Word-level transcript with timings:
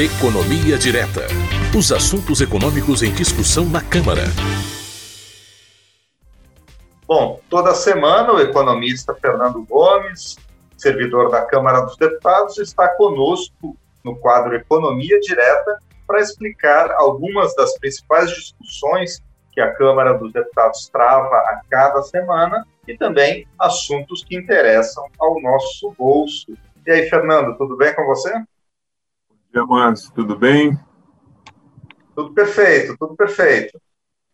Economia 0.00 0.78
Direta. 0.78 1.26
Os 1.76 1.92
assuntos 1.92 2.40
econômicos 2.40 3.02
em 3.02 3.12
discussão 3.12 3.66
na 3.66 3.82
Câmara. 3.82 4.22
Bom, 7.06 7.38
toda 7.50 7.74
semana 7.74 8.32
o 8.32 8.40
economista 8.40 9.14
Fernando 9.14 9.62
Gomes, 9.66 10.38
servidor 10.78 11.30
da 11.30 11.44
Câmara 11.44 11.82
dos 11.82 11.98
Deputados, 11.98 12.56
está 12.56 12.88
conosco 12.96 13.76
no 14.02 14.16
quadro 14.16 14.56
Economia 14.56 15.20
Direta 15.20 15.78
para 16.06 16.22
explicar 16.22 16.90
algumas 16.92 17.54
das 17.54 17.76
principais 17.78 18.30
discussões 18.30 19.22
que 19.52 19.60
a 19.60 19.74
Câmara 19.74 20.14
dos 20.14 20.32
Deputados 20.32 20.88
trava 20.88 21.36
a 21.36 21.60
cada 21.68 22.02
semana 22.04 22.66
e 22.88 22.96
também 22.96 23.46
assuntos 23.58 24.24
que 24.24 24.34
interessam 24.34 25.04
ao 25.18 25.38
nosso 25.42 25.94
bolso. 25.98 26.56
E 26.86 26.90
aí, 26.90 27.06
Fernando, 27.10 27.54
tudo 27.58 27.76
bem 27.76 27.94
com 27.94 28.06
você? 28.06 28.32
Bom 29.52 29.66
dia, 29.66 29.66
Márcio, 29.66 30.12
tudo 30.14 30.36
bem? 30.36 30.78
Tudo 32.14 32.32
perfeito, 32.32 32.96
tudo 32.96 33.16
perfeito. 33.16 33.80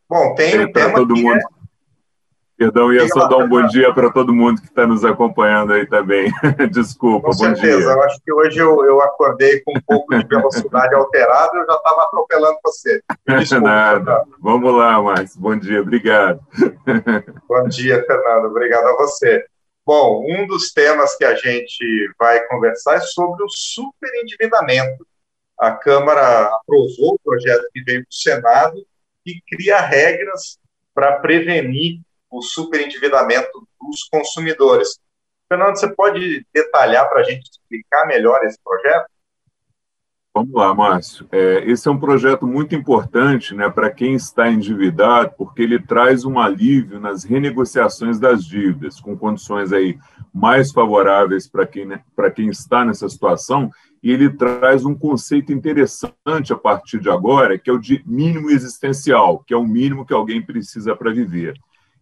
Bom, 0.09 0.35
tem 0.35 0.61
um 0.61 0.71
tema 0.71 0.95
todo 0.95 1.15
que 1.15 1.23
mundo. 1.23 1.39
é... 1.39 1.57
Perdão, 2.59 2.93
ia 2.93 3.07
só 3.09 3.27
dar 3.27 3.39
um 3.39 3.49
bom 3.49 3.67
dia 3.67 3.93
para 3.95 4.11
todo 4.11 4.35
mundo 4.35 4.61
que 4.61 4.67
está 4.69 4.87
nos 4.87 5.05
acompanhando 5.05 5.73
aí 5.73 5.87
também. 5.87 6.31
Desculpa, 6.71 7.29
com 7.29 7.37
bom 7.37 7.55
certeza. 7.55 7.79
dia. 7.79 7.87
Eu 7.87 8.03
acho 8.03 8.21
que 8.23 8.33
hoje 8.33 8.59
eu, 8.59 8.85
eu 8.85 9.01
acordei 9.03 9.61
com 9.61 9.73
um 9.77 9.81
pouco 9.87 10.19
de 10.19 10.27
velocidade 10.27 10.93
alterada 10.97 11.51
e 11.55 11.61
eu 11.61 11.67
já 11.67 11.75
estava 11.75 12.03
atropelando 12.05 12.59
você. 12.63 13.01
Desculpa, 13.27 13.65
Nada. 13.67 14.05
Fernando. 14.05 14.37
Vamos 14.41 14.75
lá, 14.75 15.03
Márcio. 15.03 15.41
Bom 15.41 15.57
dia, 15.57 15.81
obrigado. 15.81 16.41
Bom 17.49 17.69
dia, 17.69 18.05
Fernando. 18.07 18.47
Obrigado 18.47 18.87
a 18.87 18.97
você. 18.97 19.45
Bom, 19.87 20.25
um 20.29 20.49
dos 20.49 20.73
temas 20.73 21.15
que 21.17 21.25
a 21.25 21.37
gente 21.37 22.11
vai 22.19 22.45
conversar 22.49 22.97
é 22.97 23.01
sobre 23.01 23.45
o 23.45 23.49
superendividamento. 23.49 25.06
A 25.59 25.73
Câmara 25.73 26.47
aprovou 26.47 27.15
o 27.15 27.19
projeto 27.19 27.69
que 27.73 27.83
veio 27.83 28.03
do 28.03 28.15
Senado 28.15 28.87
e 29.25 29.41
cria 29.49 29.81
regras 29.81 30.59
para 30.95 31.19
prevenir 31.19 32.01
o 32.31 32.43
superendividamento 32.43 33.67
dos 33.81 34.05
consumidores. 34.11 34.99
Fernando, 35.49 35.77
você 35.77 35.89
pode 35.95 36.45
detalhar 36.53 37.09
para 37.09 37.21
a 37.21 37.25
gente 37.25 37.49
explicar 37.51 38.07
melhor 38.07 38.45
esse 38.45 38.59
projeto? 38.63 39.07
Vamos 40.37 40.53
lá, 40.53 40.75
Márcio. 40.75 41.27
É, 41.33 41.65
esse 41.65 41.89
é 41.89 41.91
um 41.91 41.99
projeto 41.99 42.47
muito 42.47 42.75
importante 42.75 43.55
né, 43.55 43.71
para 43.71 43.91
quem 43.91 44.15
está 44.15 44.51
endividado, 44.51 45.33
porque 45.39 45.63
ele 45.63 45.79
traz 45.79 46.27
um 46.27 46.39
alívio 46.39 47.01
nas 47.01 47.25
renegociações 47.25 48.19
das 48.21 48.45
dívidas, 48.45 49.01
com 49.01 49.17
condições 49.17 49.73
aí 49.73 49.99
mais 50.35 50.73
favoráveis 50.73 51.49
para 51.49 51.67
quem, 51.67 51.87
né, 51.87 52.03
para 52.15 52.31
quem 52.31 52.51
está 52.51 52.85
nessa 52.85 53.09
situação, 53.09 53.71
e 54.03 54.13
ele 54.13 54.31
traz 54.31 54.85
um 54.85 54.95
conceito 54.95 55.53
interessante 55.53 56.53
a 56.53 56.57
partir 56.57 57.01
de 57.01 57.11
agora, 57.11 57.59
que 57.59 57.71
é 57.71 57.73
o 57.73 57.79
de 57.79 58.03
mínimo 58.07 58.51
existencial, 58.51 59.43
que 59.47 59.55
é 59.55 59.57
o 59.57 59.67
mínimo 59.67 60.05
que 60.05 60.15
alguém 60.15 60.41
precisa 60.41 60.95
para 60.95 61.13
viver. 61.13 61.55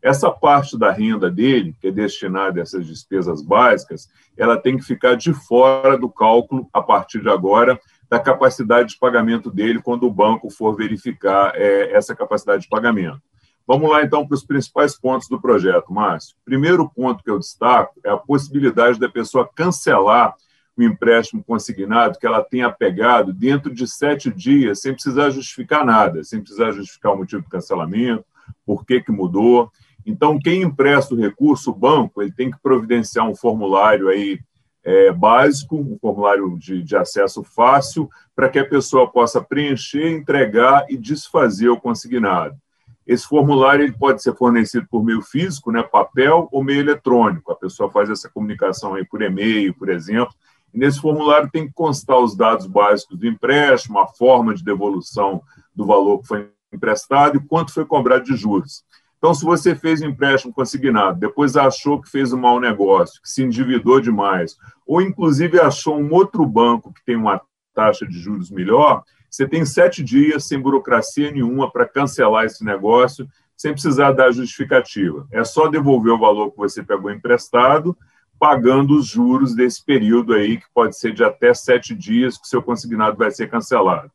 Essa 0.03 0.31
parte 0.31 0.78
da 0.78 0.92
renda 0.92 1.31
dele, 1.31 1.75
que 1.81 1.89
é 1.89 1.91
destinada 1.91 2.61
a 2.61 2.62
essas 2.62 2.86
despesas 2.86 3.41
básicas, 3.41 4.06
ela 4.36 4.56
tem 4.56 4.77
que 4.77 4.84
ficar 4.84 5.14
de 5.14 5.33
fora 5.33 5.97
do 5.97 6.11
cálculo 6.11 6.69
a 6.75 6.83
partir 6.83 7.23
de 7.23 7.28
agora 7.31 7.81
da 8.11 8.19
capacidade 8.19 8.91
de 8.91 8.98
pagamento 8.98 9.51
dele 9.51 9.81
quando 9.81 10.05
o 10.05 10.12
banco 10.12 10.51
for 10.51 10.77
verificar 10.77 11.53
é, 11.55 11.92
essa 11.92 12.14
capacidade 12.14 12.64
de 12.64 12.69
pagamento. 12.69 13.20
Vamos 13.67 13.91
lá, 13.91 14.03
então, 14.03 14.27
para 14.27 14.34
os 14.34 14.45
principais 14.45 14.95
pontos 14.95 15.27
do 15.27 15.41
projeto, 15.41 15.91
Márcio. 15.91 16.36
Primeiro 16.45 16.86
ponto 16.91 17.25
que 17.25 17.31
eu 17.31 17.39
destaco 17.39 17.98
é 18.05 18.11
a 18.11 18.17
possibilidade 18.17 19.01
da 19.01 19.08
pessoa 19.08 19.48
cancelar 19.55 20.34
o 20.77 20.83
empréstimo 20.83 21.42
consignado 21.44 22.19
que 22.19 22.27
ela 22.27 22.42
tenha 22.42 22.70
pegado 22.70 23.33
dentro 23.33 23.72
de 23.72 23.86
sete 23.86 24.30
dias, 24.30 24.80
sem 24.80 24.92
precisar 24.92 25.30
justificar 25.30 25.84
nada, 25.84 26.25
sem 26.25 26.41
precisar 26.41 26.72
justificar 26.72 27.12
o 27.12 27.19
motivo 27.19 27.42
do 27.42 27.48
cancelamento, 27.48 28.25
por 28.67 28.84
que, 28.84 29.00
que 29.00 29.12
mudou. 29.12 29.70
Então, 30.05 30.39
quem 30.39 30.62
empresta 30.62 31.14
o 31.14 31.18
recurso, 31.18 31.70
o 31.70 31.74
banco, 31.74 32.20
ele 32.20 32.33
tem 32.33 32.51
que 32.51 32.58
providenciar 32.61 33.29
um 33.29 33.34
formulário 33.34 34.08
aí 34.08 34.39
é, 34.83 35.11
básico, 35.11 35.77
um 35.77 35.96
formulário 35.98 36.58
de, 36.58 36.83
de 36.83 36.96
acesso 36.96 37.42
fácil, 37.42 38.08
para 38.36 38.48
que 38.48 38.58
a 38.58 38.68
pessoa 38.68 39.11
possa 39.11 39.40
preencher, 39.40 40.11
entregar 40.11 40.84
e 40.90 40.96
desfazer 40.96 41.68
o 41.68 41.80
consignado. 41.80 42.55
Esse 43.07 43.27
formulário 43.27 43.84
ele 43.84 43.96
pode 43.96 44.23
ser 44.23 44.34
fornecido 44.34 44.86
por 44.90 45.05
meio 45.05 45.20
físico, 45.20 45.70
né, 45.70 45.83
papel 45.83 46.48
ou 46.51 46.64
meio 46.64 46.80
eletrônico. 46.80 47.52
A 47.52 47.57
pessoa 47.57 47.90
faz 47.90 48.08
essa 48.08 48.30
comunicação 48.30 48.95
aí 48.95 49.05
por 49.05 49.20
e-mail, 49.23 49.74
por 49.74 49.90
exemplo. 49.90 50.34
Nesse 50.74 51.01
formulário 51.01 51.48
tem 51.52 51.68
que 51.68 51.73
constar 51.73 52.18
os 52.18 52.36
dados 52.36 52.67
básicos 52.67 53.17
do 53.17 53.27
empréstimo, 53.27 53.98
a 54.01 54.08
forma 54.08 54.52
de 54.52 54.64
devolução 54.64 55.40
do 55.74 55.86
valor 55.86 56.20
que 56.20 56.27
foi 56.27 56.51
emprestado 56.73 57.36
e 57.36 57.46
quanto 57.46 57.73
foi 57.73 57.85
cobrado 57.85 58.24
de 58.24 58.36
juros. 58.36 58.83
Então, 59.17 59.33
se 59.33 59.45
você 59.45 59.74
fez 59.74 60.02
um 60.02 60.08
empréstimo 60.08 60.52
consignado, 60.52 61.18
depois 61.18 61.57
achou 61.57 62.02
que 62.02 62.11
fez 62.11 62.33
um 62.33 62.39
mau 62.39 62.61
negócio, 62.61 63.23
que 63.23 63.30
se 63.30 63.42
endividou 63.42 64.01
demais, 64.01 64.57
ou 64.86 65.01
inclusive 65.01 65.58
achou 65.61 65.98
um 65.98 66.13
outro 66.13 66.45
banco 66.45 66.92
que 66.92 67.05
tem 67.05 67.17
uma 67.17 67.40
taxa 67.73 68.07
de 68.07 68.18
juros 68.18 68.51
melhor, 68.51 69.02
você 69.30 69.48
tem 69.48 69.64
sete 69.64 70.02
dias 70.02 70.45
sem 70.45 70.61
burocracia 70.61 71.30
nenhuma 71.30 71.70
para 71.70 71.89
cancelar 71.89 72.45
esse 72.45 72.64
negócio, 72.64 73.27
sem 73.57 73.73
precisar 73.73 74.13
dar 74.13 74.30
justificativa. 74.33 75.27
É 75.33 75.42
só 75.42 75.68
devolver 75.68 76.13
o 76.13 76.18
valor 76.18 76.51
que 76.51 76.58
você 76.58 76.83
pegou 76.83 77.11
emprestado, 77.11 77.96
pagando 78.39 78.96
os 78.96 79.06
juros 79.06 79.55
desse 79.55 79.84
período 79.84 80.34
aí, 80.34 80.58
que 80.58 80.67
pode 80.74 80.98
ser 80.98 81.12
de 81.12 81.24
até 81.24 81.55
sete 81.55 81.95
dias 81.95 82.36
que 82.36 82.48
seu 82.48 82.62
consignado 82.62 83.17
vai 83.17 83.30
ser 83.30 83.48
cancelado. 83.48 84.11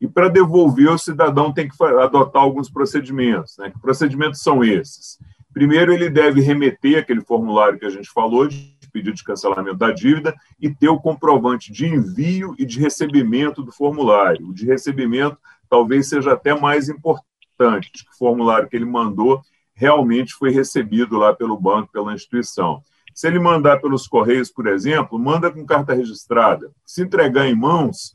E 0.00 0.08
para 0.08 0.28
devolver, 0.28 0.90
o 0.90 0.98
cidadão 0.98 1.52
tem 1.52 1.68
que 1.68 1.82
adotar 1.82 2.42
alguns 2.42 2.70
procedimentos. 2.70 3.56
Né? 3.58 3.70
Que 3.70 3.80
procedimentos 3.80 4.40
são 4.40 4.62
esses? 4.62 5.18
Primeiro, 5.52 5.92
ele 5.92 6.10
deve 6.10 6.40
remeter 6.40 6.98
aquele 6.98 7.20
formulário 7.20 7.78
que 7.78 7.86
a 7.86 7.90
gente 7.90 8.10
falou, 8.10 8.46
de 8.48 8.76
pedido 8.92 9.16
de 9.16 9.24
cancelamento 9.24 9.76
da 9.76 9.92
dívida, 9.92 10.34
e 10.60 10.68
ter 10.68 10.88
o 10.88 11.00
comprovante 11.00 11.72
de 11.72 11.86
envio 11.86 12.54
e 12.58 12.64
de 12.64 12.78
recebimento 12.80 13.62
do 13.62 13.72
formulário. 13.72 14.48
O 14.48 14.54
de 14.54 14.66
recebimento 14.66 15.38
talvez 15.68 16.08
seja 16.08 16.32
até 16.32 16.58
mais 16.58 16.88
importante, 16.88 17.90
que 17.92 18.10
o 18.12 18.18
formulário 18.18 18.68
que 18.68 18.76
ele 18.76 18.84
mandou 18.84 19.40
realmente 19.74 20.34
foi 20.34 20.50
recebido 20.50 21.16
lá 21.16 21.34
pelo 21.34 21.58
banco, 21.58 21.92
pela 21.92 22.14
instituição. 22.14 22.82
Se 23.14 23.28
ele 23.28 23.38
mandar 23.38 23.80
pelos 23.80 24.08
correios, 24.08 24.50
por 24.50 24.66
exemplo, 24.66 25.18
manda 25.18 25.50
com 25.50 25.64
carta 25.64 25.94
registrada. 25.94 26.72
Se 26.84 27.02
entregar 27.02 27.46
em 27.46 27.54
mãos, 27.54 28.12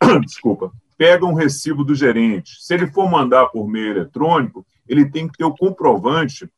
desculpa, 0.24 0.72
pega 0.96 1.26
um 1.26 1.34
recibo 1.34 1.84
do 1.84 1.94
gerente. 1.94 2.56
Se 2.60 2.72
ele 2.72 2.86
for 2.86 3.08
mandar 3.08 3.46
por 3.48 3.68
meio 3.68 3.90
eletrônico, 3.90 4.66
ele 4.88 5.08
tem 5.08 5.28
que 5.28 5.36
ter 5.36 5.44
o 5.44 5.54
comprovante 5.54 6.50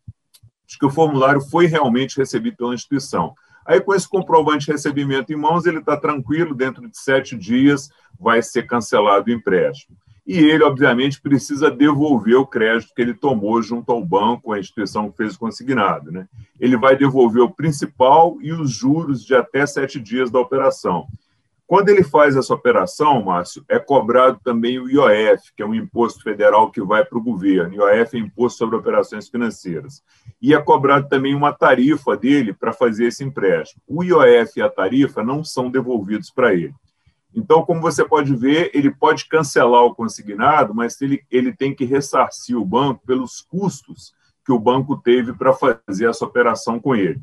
de 0.66 0.78
que 0.78 0.86
o 0.86 0.90
formulário 0.90 1.40
foi 1.40 1.66
realmente 1.66 2.16
recebido 2.16 2.56
pela 2.56 2.74
instituição. 2.74 3.34
Aí, 3.66 3.80
com 3.80 3.94
esse 3.94 4.08
comprovante 4.08 4.66
de 4.66 4.72
recebimento 4.72 5.32
em 5.32 5.36
mãos, 5.36 5.66
ele 5.66 5.78
está 5.78 5.96
tranquilo, 5.96 6.54
dentro 6.54 6.88
de 6.88 6.98
sete 6.98 7.36
dias 7.36 7.90
vai 8.18 8.42
ser 8.42 8.66
cancelado 8.66 9.30
o 9.30 9.34
empréstimo. 9.34 9.96
E 10.32 10.38
ele, 10.38 10.64
obviamente, 10.64 11.20
precisa 11.20 11.70
devolver 11.70 12.36
o 12.36 12.46
crédito 12.46 12.94
que 12.94 13.02
ele 13.02 13.12
tomou 13.12 13.60
junto 13.60 13.92
ao 13.92 14.02
banco, 14.02 14.50
a 14.50 14.58
instituição 14.58 15.10
que 15.10 15.16
fez 15.18 15.34
o 15.34 15.38
consignado. 15.38 16.10
Né? 16.10 16.26
Ele 16.58 16.74
vai 16.74 16.96
devolver 16.96 17.42
o 17.42 17.50
principal 17.50 18.38
e 18.40 18.50
os 18.50 18.70
juros 18.70 19.26
de 19.26 19.34
até 19.34 19.66
sete 19.66 20.00
dias 20.00 20.30
da 20.30 20.40
operação. 20.40 21.06
Quando 21.66 21.90
ele 21.90 22.02
faz 22.02 22.34
essa 22.34 22.54
operação, 22.54 23.22
Márcio, 23.22 23.62
é 23.68 23.78
cobrado 23.78 24.40
também 24.42 24.78
o 24.78 24.88
IOF, 24.88 25.52
que 25.54 25.62
é 25.62 25.66
um 25.66 25.74
imposto 25.74 26.22
federal 26.22 26.70
que 26.70 26.80
vai 26.80 27.04
para 27.04 27.18
o 27.18 27.22
governo. 27.22 27.74
IOF 27.74 28.16
é 28.16 28.18
Imposto 28.18 28.56
sobre 28.56 28.76
Operações 28.76 29.28
Financeiras. 29.28 30.02
E 30.40 30.54
é 30.54 30.62
cobrado 30.62 31.10
também 31.10 31.34
uma 31.34 31.52
tarifa 31.52 32.16
dele 32.16 32.54
para 32.54 32.72
fazer 32.72 33.08
esse 33.08 33.22
empréstimo. 33.22 33.82
O 33.86 34.02
IOF 34.02 34.52
e 34.56 34.62
a 34.62 34.70
tarifa 34.70 35.22
não 35.22 35.44
são 35.44 35.70
devolvidos 35.70 36.30
para 36.30 36.54
ele. 36.54 36.72
Então, 37.34 37.64
como 37.64 37.80
você 37.80 38.04
pode 38.04 38.34
ver, 38.36 38.70
ele 38.74 38.90
pode 38.90 39.26
cancelar 39.26 39.82
o 39.84 39.94
consignado, 39.94 40.74
mas 40.74 41.00
ele, 41.00 41.24
ele 41.30 41.52
tem 41.52 41.74
que 41.74 41.84
ressarcir 41.84 42.58
o 42.58 42.64
banco 42.64 43.02
pelos 43.06 43.40
custos 43.40 44.14
que 44.44 44.52
o 44.52 44.58
banco 44.58 44.96
teve 44.96 45.32
para 45.32 45.52
fazer 45.52 46.08
essa 46.08 46.24
operação 46.24 46.78
com 46.78 46.94
ele. 46.94 47.20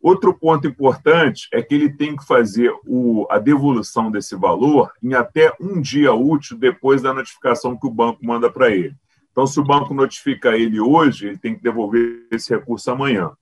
Outro 0.00 0.32
ponto 0.32 0.66
importante 0.66 1.48
é 1.52 1.60
que 1.60 1.74
ele 1.74 1.92
tem 1.92 2.16
que 2.16 2.24
fazer 2.24 2.72
o, 2.86 3.26
a 3.30 3.38
devolução 3.38 4.10
desse 4.10 4.36
valor 4.36 4.92
em 5.02 5.14
até 5.14 5.52
um 5.60 5.80
dia 5.80 6.12
útil 6.14 6.56
depois 6.56 7.02
da 7.02 7.12
notificação 7.12 7.76
que 7.76 7.86
o 7.86 7.90
banco 7.90 8.24
manda 8.24 8.50
para 8.50 8.70
ele. 8.70 8.94
Então, 9.32 9.46
se 9.46 9.58
o 9.60 9.64
banco 9.64 9.92
notifica 9.92 10.56
ele 10.56 10.80
hoje, 10.80 11.28
ele 11.28 11.38
tem 11.38 11.54
que 11.54 11.62
devolver 11.62 12.26
esse 12.30 12.52
recurso 12.54 12.90
amanhã. 12.90 13.32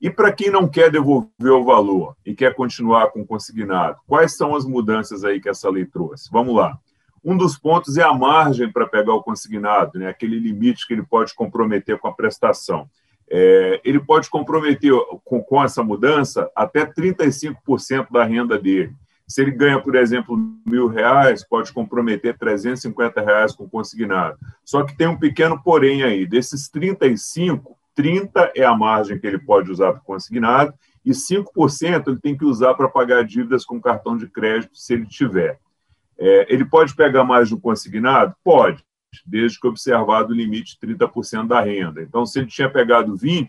E 0.00 0.10
para 0.10 0.32
quem 0.32 0.50
não 0.50 0.68
quer 0.68 0.90
devolver 0.90 1.52
o 1.52 1.64
valor 1.64 2.16
e 2.24 2.34
quer 2.34 2.54
continuar 2.54 3.08
com 3.08 3.22
o 3.22 3.26
consignado, 3.26 3.98
quais 4.06 4.36
são 4.36 4.54
as 4.54 4.64
mudanças 4.64 5.24
aí 5.24 5.40
que 5.40 5.48
essa 5.48 5.70
lei 5.70 5.86
trouxe? 5.86 6.28
Vamos 6.30 6.54
lá. 6.54 6.78
Um 7.24 7.36
dos 7.36 7.58
pontos 7.58 7.96
é 7.96 8.02
a 8.02 8.12
margem 8.12 8.70
para 8.70 8.86
pegar 8.86 9.14
o 9.14 9.22
consignado, 9.22 9.98
né? 9.98 10.08
aquele 10.08 10.38
limite 10.38 10.86
que 10.86 10.94
ele 10.94 11.02
pode 11.02 11.34
comprometer 11.34 11.98
com 11.98 12.08
a 12.08 12.12
prestação 12.12 12.88
é, 13.28 13.80
ele 13.84 13.98
pode 13.98 14.30
comprometer 14.30 14.92
com, 15.24 15.42
com 15.42 15.62
essa 15.62 15.82
mudança 15.82 16.50
até 16.54 16.86
35% 16.86 18.10
da 18.10 18.24
renda 18.24 18.58
dele. 18.58 18.94
Se 19.26 19.42
ele 19.42 19.50
ganha, 19.50 19.80
por 19.80 19.96
exemplo, 19.96 20.38
mil 20.64 20.86
reais, 20.86 21.44
pode 21.44 21.72
comprometer 21.72 22.38
350 22.38 23.20
reais 23.20 23.52
com 23.52 23.68
consignado. 23.68 24.38
Só 24.64 24.84
que 24.84 24.96
tem 24.96 25.08
um 25.08 25.18
pequeno 25.18 25.60
porém 25.60 26.04
aí. 26.04 26.24
Desses 26.24 26.68
35, 26.68 27.76
30 27.96 28.52
é 28.54 28.62
a 28.62 28.76
margem 28.76 29.18
que 29.18 29.26
ele 29.26 29.38
pode 29.38 29.72
usar 29.72 29.92
para 29.92 30.02
consignado 30.02 30.72
e 31.04 31.10
5% 31.10 32.08
ele 32.08 32.20
tem 32.20 32.36
que 32.36 32.44
usar 32.44 32.74
para 32.74 32.88
pagar 32.88 33.24
dívidas 33.24 33.64
com 33.64 33.80
cartão 33.80 34.16
de 34.16 34.28
crédito, 34.28 34.76
se 34.76 34.92
ele 34.92 35.06
tiver. 35.06 35.58
É, 36.18 36.52
ele 36.52 36.64
pode 36.64 36.94
pegar 36.94 37.24
mais 37.24 37.50
do 37.50 37.58
consignado? 37.58 38.34
Pode, 38.44 38.84
desde 39.24 39.58
que 39.58 39.66
observado 39.66 40.32
o 40.32 40.36
limite 40.36 40.78
de 40.78 40.94
30% 40.94 41.46
da 41.46 41.60
renda. 41.60 42.02
Então, 42.02 42.26
se 42.26 42.38
ele 42.38 42.48
tinha 42.48 42.70
pegado 42.70 43.16
20%, 43.16 43.48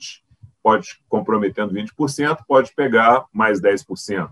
pode, 0.63 0.99
comprometendo 1.07 1.73
20%, 1.73 2.39
pode 2.47 2.73
pegar 2.75 3.25
mais 3.33 3.61
10%. 3.61 4.29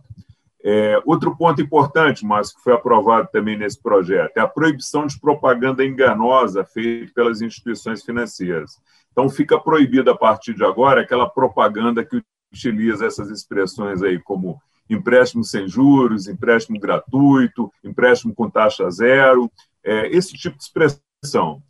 É, 0.68 1.00
outro 1.06 1.36
ponto 1.38 1.62
importante, 1.62 2.26
mas 2.26 2.52
que 2.52 2.62
foi 2.62 2.74
aprovado 2.74 3.30
também 3.32 3.58
nesse 3.58 3.82
projeto, 3.82 4.36
é 4.36 4.42
a 4.42 4.48
proibição 4.48 5.06
de 5.06 5.20
propaganda 5.20 5.86
enganosa 5.86 6.66
feita 6.66 7.12
pelas 7.14 7.42
instituições 7.42 8.04
financeiras. 8.04 8.82
Então, 9.16 9.30
fica 9.30 9.58
proibida 9.58 10.12
a 10.12 10.18
partir 10.18 10.54
de 10.54 10.66
agora 10.66 11.00
aquela 11.00 11.30
propaganda 11.30 12.04
que 12.04 12.22
utiliza 12.52 13.06
essas 13.06 13.30
expressões 13.30 14.04
aí 14.04 14.20
como 14.20 14.62
empréstimo 14.90 15.42
sem 15.42 15.70
juros, 15.70 16.28
empréstimo 16.28 16.78
gratuito, 16.78 17.72
empréstimo 17.82 18.36
com 18.36 18.50
taxa 18.50 18.90
zero, 18.92 19.50
é, 19.82 20.08
esse 20.10 20.34
tipo 20.34 20.58
de 20.58 20.64
expressão 20.64 21.00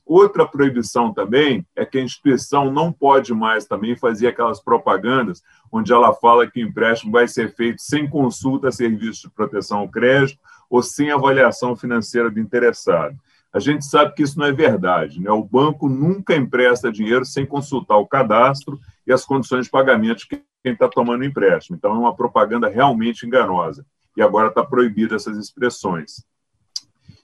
Outra 0.05 0.45
proibição 0.45 1.13
também 1.13 1.65
é 1.75 1.85
que 1.85 1.97
a 1.97 2.01
instituição 2.01 2.71
não 2.71 2.91
pode 2.91 3.33
mais 3.33 3.65
também 3.65 3.95
fazer 3.95 4.27
aquelas 4.27 4.61
propagandas 4.61 5.41
onde 5.71 5.93
ela 5.93 6.13
fala 6.13 6.49
que 6.49 6.63
o 6.63 6.67
empréstimo 6.67 7.11
vai 7.11 7.27
ser 7.27 7.53
feito 7.55 7.81
sem 7.81 8.07
consulta 8.07 8.67
a 8.67 8.71
serviço 8.71 9.23
de 9.23 9.33
proteção 9.33 9.79
ao 9.79 9.89
crédito 9.89 10.39
ou 10.69 10.83
sem 10.83 11.11
avaliação 11.11 11.75
financeira 11.75 12.29
do 12.29 12.39
interessado. 12.39 13.15
A 13.55 13.59
gente 13.59 13.85
sabe 13.85 14.13
que 14.13 14.21
isso 14.21 14.37
não 14.37 14.47
é 14.47 14.51
verdade. 14.51 15.21
Né? 15.21 15.31
O 15.31 15.41
banco 15.41 15.87
nunca 15.87 16.35
empresta 16.35 16.91
dinheiro 16.91 17.23
sem 17.23 17.45
consultar 17.45 17.95
o 17.95 18.05
cadastro 18.05 18.77
e 19.07 19.13
as 19.13 19.23
condições 19.23 19.63
de 19.63 19.71
pagamento 19.71 20.17
de 20.17 20.27
quem 20.27 20.43
está 20.65 20.89
tomando 20.89 21.21
o 21.21 21.23
empréstimo. 21.23 21.77
Então, 21.77 21.95
é 21.95 21.97
uma 21.97 22.13
propaganda 22.13 22.67
realmente 22.67 23.25
enganosa. 23.25 23.85
E 24.17 24.21
agora 24.21 24.49
está 24.49 24.61
proibida 24.61 25.15
essas 25.15 25.37
expressões. 25.37 26.25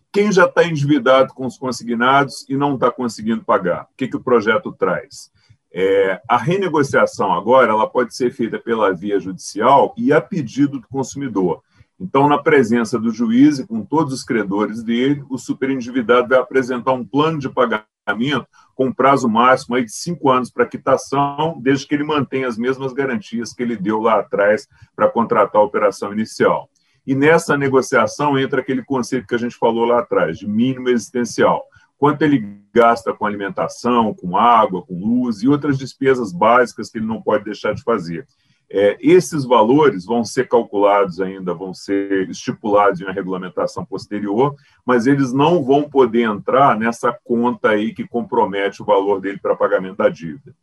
Quem 0.10 0.31
já 0.31 0.45
está 0.45 0.63
endividado 0.63 1.33
com 1.33 1.45
os 1.45 1.57
consignados 1.57 2.45
e 2.48 2.56
não 2.56 2.75
está 2.75 2.89
conseguindo 2.89 3.44
pagar? 3.44 3.84
O 3.84 3.98
que, 3.98 4.07
que 4.07 4.16
o 4.16 4.24
projeto 4.24 4.72
traz? 4.72 5.30
É, 5.74 6.22
a 6.30 6.38
renegociação 6.38 7.34
agora 7.34 7.74
ela 7.74 7.89
pode 7.89 8.16
ser 8.16 8.31
feita 8.31 8.57
pela 8.57 8.94
via 8.94 9.19
judicial 9.19 9.94
e 9.98 10.13
a 10.13 10.22
pedido 10.22 10.80
do 10.80 10.88
consumidor. 10.88 11.62
Então, 12.01 12.27
na 12.27 12.39
presença 12.39 12.98
do 12.98 13.12
juiz 13.12 13.59
e 13.59 13.68
com 13.68 13.86
todos 13.86 14.12
os 14.12 14.24
credores 14.24 14.81
dele, 14.81 15.24
o 15.30 15.38
superendividado 15.38 16.30
vai 16.30 16.39
apresentar 16.39 16.94
um 16.94 17.06
plano 17.06 17.38
de 17.38 17.48
pagamento 17.48 18.48
com 18.74 18.92
prazo 18.92 19.30
máximo 19.30 19.75
aí 19.75 19.86
de 19.86 19.94
cinco 19.94 20.31
anos 20.31 20.50
para 20.50 20.65
quitação, 20.65 21.59
desde 21.62 21.86
que 21.86 21.94
ele 21.94 22.03
mantenha 22.03 22.48
as 22.48 22.57
mesmas 22.57 22.92
garantias 22.92 23.53
que 23.53 23.62
ele 23.62 23.75
deu 23.75 24.00
lá 24.00 24.19
atrás 24.19 24.68
para 24.95 25.12
contratar 25.12 25.62
a 25.62 25.63
operação 25.63 26.12
inicial. 26.12 26.68
E 27.06 27.13
nessa 27.13 27.56
negociação 27.56 28.36
entra 28.36 28.62
aquele 28.62 28.83
conceito 28.83 29.27
que 29.27 29.36
a 29.36 29.39
gente 29.39 29.56
falou 29.56 29.86
lá 29.86 30.00
atrás, 30.00 30.39
de 30.39 30.48
mínimo 30.48 30.89
existencial. 30.89 31.63
Quanto 32.00 32.24
ele 32.24 32.63
gasta 32.74 33.13
com 33.13 33.27
alimentação, 33.27 34.12
com 34.15 34.36
água, 34.36 34.81
com 34.81 34.95
luz 34.95 35.44
e 35.44 35.48
outras 35.48 35.77
despesas 35.77 36.33
básicas 36.33 36.89
que 36.89 36.98
ele 36.98 37.06
não 37.06 37.21
pode 37.21 37.44
deixar 37.44 37.75
de 37.75 37.83
fazer. 37.83 38.25
É, 38.73 38.97
esses 39.01 39.44
valores 39.44 40.06
vão 40.06 40.23
ser 40.23 40.47
calculados 40.47 41.19
ainda, 41.19 41.53
vão 41.53 41.73
ser 41.73 42.29
estipulados 42.29 43.01
uma 43.01 43.12
regulamentação 43.12 43.85
posterior, 43.85 44.56
mas 44.85 45.07
eles 45.07 45.33
não 45.33 45.62
vão 45.62 45.89
poder 45.89 46.21
entrar 46.21 46.77
nessa 46.79 47.12
conta 47.23 47.71
aí 47.71 47.94
que 47.94 48.07
compromete 48.07 48.81
o 48.81 48.85
valor 48.85 49.19
dele 49.19 49.39
para 49.39 49.57
pagamento 49.57 49.97
da 49.97 50.07
dívida. 50.07 50.56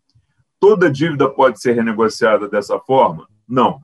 Toda 0.58 0.90
dívida 0.90 1.28
pode 1.28 1.60
ser 1.60 1.72
renegociada 1.72 2.48
dessa 2.48 2.78
forma? 2.78 3.28
Não 3.46 3.82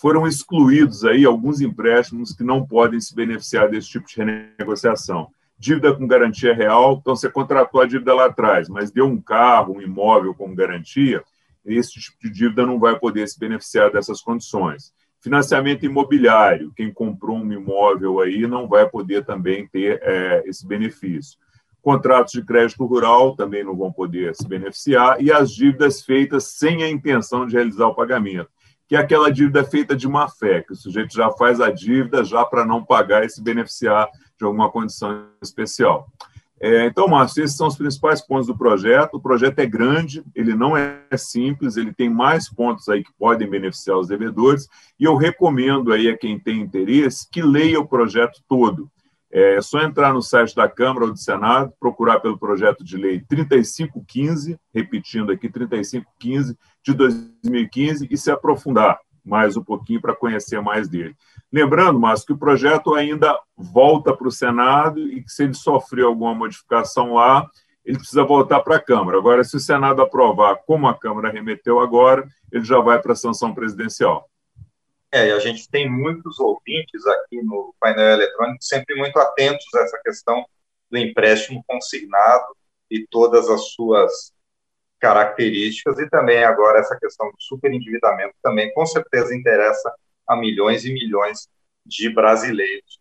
foram 0.00 0.26
excluídos 0.26 1.04
aí 1.04 1.26
alguns 1.26 1.60
empréstimos 1.60 2.32
que 2.32 2.42
não 2.42 2.66
podem 2.66 2.98
se 2.98 3.14
beneficiar 3.14 3.68
desse 3.68 3.90
tipo 3.90 4.06
de 4.06 4.16
renegociação. 4.16 5.28
Dívida 5.58 5.94
com 5.94 6.06
garantia 6.06 6.54
real, 6.54 6.96
então 6.98 7.14
você 7.14 7.28
contratou 7.28 7.82
a 7.82 7.86
dívida 7.86 8.14
lá 8.14 8.24
atrás, 8.24 8.66
mas 8.66 8.90
deu 8.90 9.04
um 9.04 9.20
carro, 9.20 9.76
um 9.76 9.82
imóvel 9.82 10.34
como 10.34 10.54
garantia, 10.54 11.22
esse 11.64 12.00
tipo 12.00 12.16
de 12.22 12.30
dívida 12.30 12.66
não 12.66 12.78
vai 12.78 12.98
poder 12.98 13.26
se 13.28 13.38
beneficiar 13.38 13.92
dessas 13.92 14.20
condições. 14.20 14.92
Financiamento 15.20 15.84
imobiliário, 15.84 16.72
quem 16.74 16.92
comprou 16.92 17.36
um 17.36 17.52
imóvel 17.52 18.20
aí 18.20 18.46
não 18.46 18.66
vai 18.66 18.88
poder 18.88 19.24
também 19.24 19.66
ter 19.66 20.00
é, 20.02 20.42
esse 20.46 20.66
benefício. 20.66 21.38
Contratos 21.82 22.32
de 22.32 22.44
crédito 22.44 22.84
rural 22.84 23.36
também 23.36 23.64
não 23.64 23.76
vão 23.76 23.92
poder 23.92 24.34
se 24.34 24.46
beneficiar, 24.46 25.22
e 25.22 25.30
as 25.32 25.50
dívidas 25.50 26.02
feitas 26.02 26.44
sem 26.44 26.82
a 26.82 26.90
intenção 26.90 27.46
de 27.46 27.54
realizar 27.54 27.86
o 27.86 27.94
pagamento 27.94 28.50
que 28.90 28.96
é 28.96 28.98
aquela 28.98 29.30
dívida 29.30 29.62
feita 29.62 29.94
de 29.94 30.08
má 30.08 30.28
fé, 30.28 30.62
que 30.62 30.72
o 30.72 30.76
sujeito 30.76 31.14
já 31.14 31.30
faz 31.30 31.60
a 31.60 31.70
dívida 31.70 32.24
já 32.24 32.44
para 32.44 32.66
não 32.66 32.84
pagar 32.84 33.24
e 33.24 33.30
se 33.30 33.40
beneficiar 33.40 34.10
de 34.36 34.44
alguma 34.44 34.68
condição 34.68 35.28
especial. 35.40 36.08
É, 36.62 36.84
então, 36.84 37.08
Márcio, 37.08 37.42
esses 37.42 37.56
são 37.56 37.68
os 37.68 37.76
principais 37.76 38.20
pontos 38.20 38.46
do 38.46 38.56
projeto. 38.56 39.14
O 39.14 39.20
projeto 39.20 39.58
é 39.60 39.66
grande, 39.66 40.22
ele 40.34 40.54
não 40.54 40.76
é 40.76 41.00
simples, 41.16 41.78
ele 41.78 41.92
tem 41.92 42.10
mais 42.10 42.50
pontos 42.50 42.86
aí 42.90 43.02
que 43.02 43.12
podem 43.18 43.48
beneficiar 43.48 43.96
os 43.96 44.08
devedores, 44.08 44.68
e 44.98 45.04
eu 45.04 45.16
recomendo 45.16 45.90
aí 45.90 46.08
a 46.08 46.18
quem 46.18 46.38
tem 46.38 46.60
interesse 46.60 47.26
que 47.30 47.40
leia 47.40 47.80
o 47.80 47.88
projeto 47.88 48.42
todo. 48.46 48.90
É 49.32 49.62
só 49.62 49.80
entrar 49.80 50.12
no 50.12 50.20
site 50.20 50.54
da 50.54 50.68
Câmara 50.68 51.06
ou 51.06 51.12
do 51.12 51.18
Senado, 51.18 51.72
procurar 51.80 52.20
pelo 52.20 52.36
projeto 52.36 52.84
de 52.84 52.96
lei 52.96 53.20
3515, 53.26 54.58
repetindo 54.74 55.32
aqui, 55.32 55.48
3515 55.48 56.58
de 56.84 56.92
2015, 56.92 58.08
e 58.10 58.18
se 58.18 58.30
aprofundar 58.30 58.98
mais 59.24 59.56
um 59.56 59.62
pouquinho 59.62 60.00
para 60.00 60.16
conhecer 60.16 60.60
mais 60.60 60.88
dele. 60.88 61.14
Lembrando, 61.52 61.98
Márcio, 61.98 62.26
que 62.26 62.32
o 62.32 62.38
projeto 62.38 62.94
ainda 62.94 63.36
volta 63.56 64.16
para 64.16 64.28
o 64.28 64.32
Senado 64.32 65.00
e 65.00 65.22
que 65.22 65.30
se 65.30 65.42
ele 65.42 65.54
sofrer 65.54 66.04
alguma 66.04 66.34
modificação 66.34 67.14
lá, 67.14 67.48
ele 67.84 67.98
precisa 67.98 68.22
voltar 68.22 68.60
para 68.60 68.76
a 68.76 68.80
Câmara. 68.80 69.18
Agora, 69.18 69.42
se 69.42 69.56
o 69.56 69.60
Senado 69.60 70.00
aprovar 70.00 70.56
como 70.64 70.86
a 70.86 70.96
Câmara 70.96 71.30
remeteu 71.30 71.80
agora, 71.80 72.26
ele 72.52 72.64
já 72.64 72.78
vai 72.78 73.00
para 73.00 73.12
a 73.12 73.16
sanção 73.16 73.52
presidencial. 73.52 74.28
É, 75.12 75.32
a 75.32 75.40
gente 75.40 75.68
tem 75.68 75.90
muitos 75.90 76.38
ouvintes 76.38 77.04
aqui 77.04 77.42
no 77.42 77.74
painel 77.80 78.12
eletrônico 78.12 78.62
sempre 78.62 78.94
muito 78.94 79.18
atentos 79.18 79.66
a 79.74 79.80
essa 79.80 79.98
questão 80.04 80.44
do 80.88 80.98
empréstimo 80.98 81.64
consignado 81.66 82.56
e 82.88 83.04
todas 83.08 83.48
as 83.48 83.72
suas 83.72 84.32
características, 85.00 85.98
e 85.98 86.08
também 86.08 86.44
agora 86.44 86.78
essa 86.78 86.96
questão 86.96 87.26
do 87.28 87.36
superendividamento 87.40 88.34
também 88.42 88.72
com 88.74 88.84
certeza 88.84 89.34
interessa 89.34 89.92
a 90.28 90.36
milhões 90.36 90.84
e 90.84 90.92
milhões 90.92 91.48
de 91.84 92.08
brasileiros. 92.08 93.00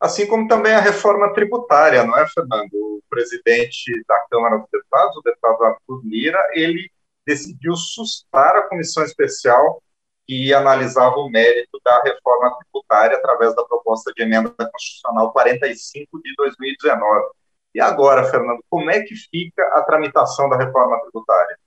Assim 0.00 0.26
como 0.26 0.46
também 0.46 0.74
a 0.74 0.80
reforma 0.80 1.32
tributária, 1.32 2.04
não 2.04 2.16
é, 2.16 2.26
Fernando? 2.28 2.72
O 2.74 3.02
presidente 3.08 3.90
da 4.06 4.18
Câmara 4.30 4.58
dos 4.58 4.68
Deputados, 4.70 5.16
o 5.16 5.22
deputado 5.22 5.64
Arthur 5.64 6.02
Lira, 6.04 6.50
ele 6.52 6.90
decidiu 7.26 7.74
sustar 7.74 8.56
a 8.56 8.68
comissão 8.68 9.02
especial 9.04 9.82
que 10.26 10.52
analisava 10.52 11.16
o 11.16 11.30
mérito 11.30 11.80
da 11.84 12.02
reforma 12.02 12.56
tributária 12.58 13.16
através 13.16 13.54
da 13.54 13.64
proposta 13.64 14.12
de 14.14 14.22
emenda 14.22 14.50
constitucional 14.50 15.32
45 15.32 16.20
de 16.20 16.34
2019. 16.36 17.26
E 17.74 17.80
agora, 17.80 18.24
Fernando, 18.24 18.62
como 18.68 18.90
é 18.90 19.02
que 19.02 19.14
fica 19.14 19.62
a 19.74 19.82
tramitação 19.82 20.48
da 20.48 20.56
reforma 20.56 21.00
tributária? 21.02 21.58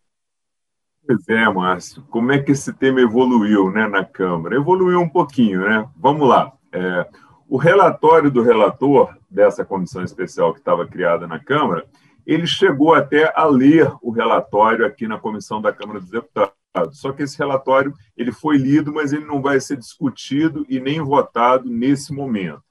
Pois 1.10 1.28
é, 1.28 1.50
Márcio, 1.50 2.04
como 2.12 2.32
é 2.32 2.38
que 2.38 2.51
esse 2.51 2.72
tema 2.72 3.01
evoluiu 3.01 3.72
né, 3.72 3.88
na 3.88 4.06
Câmara? 4.06 4.56
Evoluiu 4.56 5.00
um 5.00 5.10
pouquinho, 5.10 5.62
né? 5.62 5.89
Vamos 5.98 6.30
lá. 6.30 6.54
É, 6.72 7.10
o 7.48 7.58
relatório 7.58 8.30
do 8.30 8.44
relator 8.44 9.18
dessa 9.28 9.66
comissão 9.66 10.04
especial 10.04 10.54
que 10.54 10.60
estava 10.60 10.86
criada 10.86 11.25
na 11.25 11.39
Câmara, 11.39 11.84
ele 12.28 12.46
chegou 12.46 12.94
até 12.94 13.34
a 13.36 13.44
ler 13.46 13.92
o 14.04 14.12
relatório 14.12 14.86
aqui 14.86 15.08
na 15.08 15.18
comissão 15.18 15.60
da 15.60 15.74
Câmara 15.74 16.00
dos 16.00 16.12
Deputados. 16.12 16.54
Só 16.92 17.12
que 17.12 17.24
esse 17.24 17.39
relatório 17.39 17.92
ele 18.16 18.32
foi 18.32 18.58
lido, 18.58 18.94
mas 18.94 19.12
ele 19.12 19.25
não 19.25 19.42
vai 19.42 19.60
ser 19.60 19.78
discutido 19.78 20.63
e 20.70 20.80
nem 20.80 21.01
votado 21.01 21.72
nesse 21.72 22.13
momento. 22.13 22.62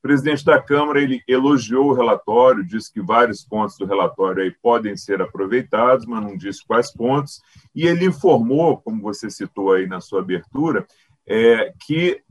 O 0.00 0.08
presidente 0.08 0.42
da 0.46 0.60
Câmara 0.60 0.98
ele 1.02 1.22
elogiou 1.28 1.90
o 1.90 1.92
relatório, 1.92 2.66
disse 2.66 2.90
que 2.90 3.02
vários 3.02 3.44
pontos 3.44 3.76
do 3.76 3.84
relatório 3.84 4.42
aí 4.42 4.50
podem 4.50 4.96
ser 4.96 5.20
aproveitados, 5.20 6.06
mas 6.06 6.22
não 6.22 6.38
disse 6.38 6.66
quais 6.66 6.90
pontos. 6.90 7.42
E 7.74 7.86
ele 7.86 8.06
informou, 8.06 8.78
como 8.78 9.02
você 9.02 9.28
citou 9.30 9.74
aí 9.74 9.86
na 9.86 10.00
sua 10.00 10.20
abertura, 10.20 10.86
é, 11.26 11.74
que 11.86 12.22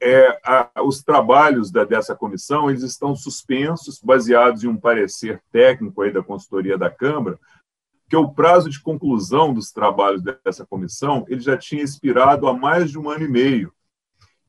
é, 0.00 0.40
a, 0.44 0.70
os 0.84 1.02
trabalhos 1.02 1.72
da, 1.72 1.82
dessa 1.82 2.14
comissão 2.14 2.70
eles 2.70 2.84
estão 2.84 3.16
suspensos, 3.16 4.00
baseados 4.00 4.62
em 4.62 4.68
um 4.68 4.76
parecer 4.76 5.42
técnico 5.50 6.02
aí 6.02 6.12
da 6.12 6.22
consultoria 6.22 6.78
da 6.78 6.88
Câmara, 6.88 7.36
que 8.08 8.16
o 8.16 8.32
prazo 8.32 8.70
de 8.70 8.80
conclusão 8.80 9.52
dos 9.52 9.72
trabalhos 9.72 10.22
dessa 10.44 10.64
comissão 10.64 11.24
ele 11.28 11.40
já 11.40 11.56
tinha 11.56 11.82
expirado 11.82 12.46
há 12.46 12.52
mais 12.52 12.92
de 12.92 12.98
um 12.98 13.10
ano 13.10 13.24
e 13.24 13.28
meio. 13.28 13.72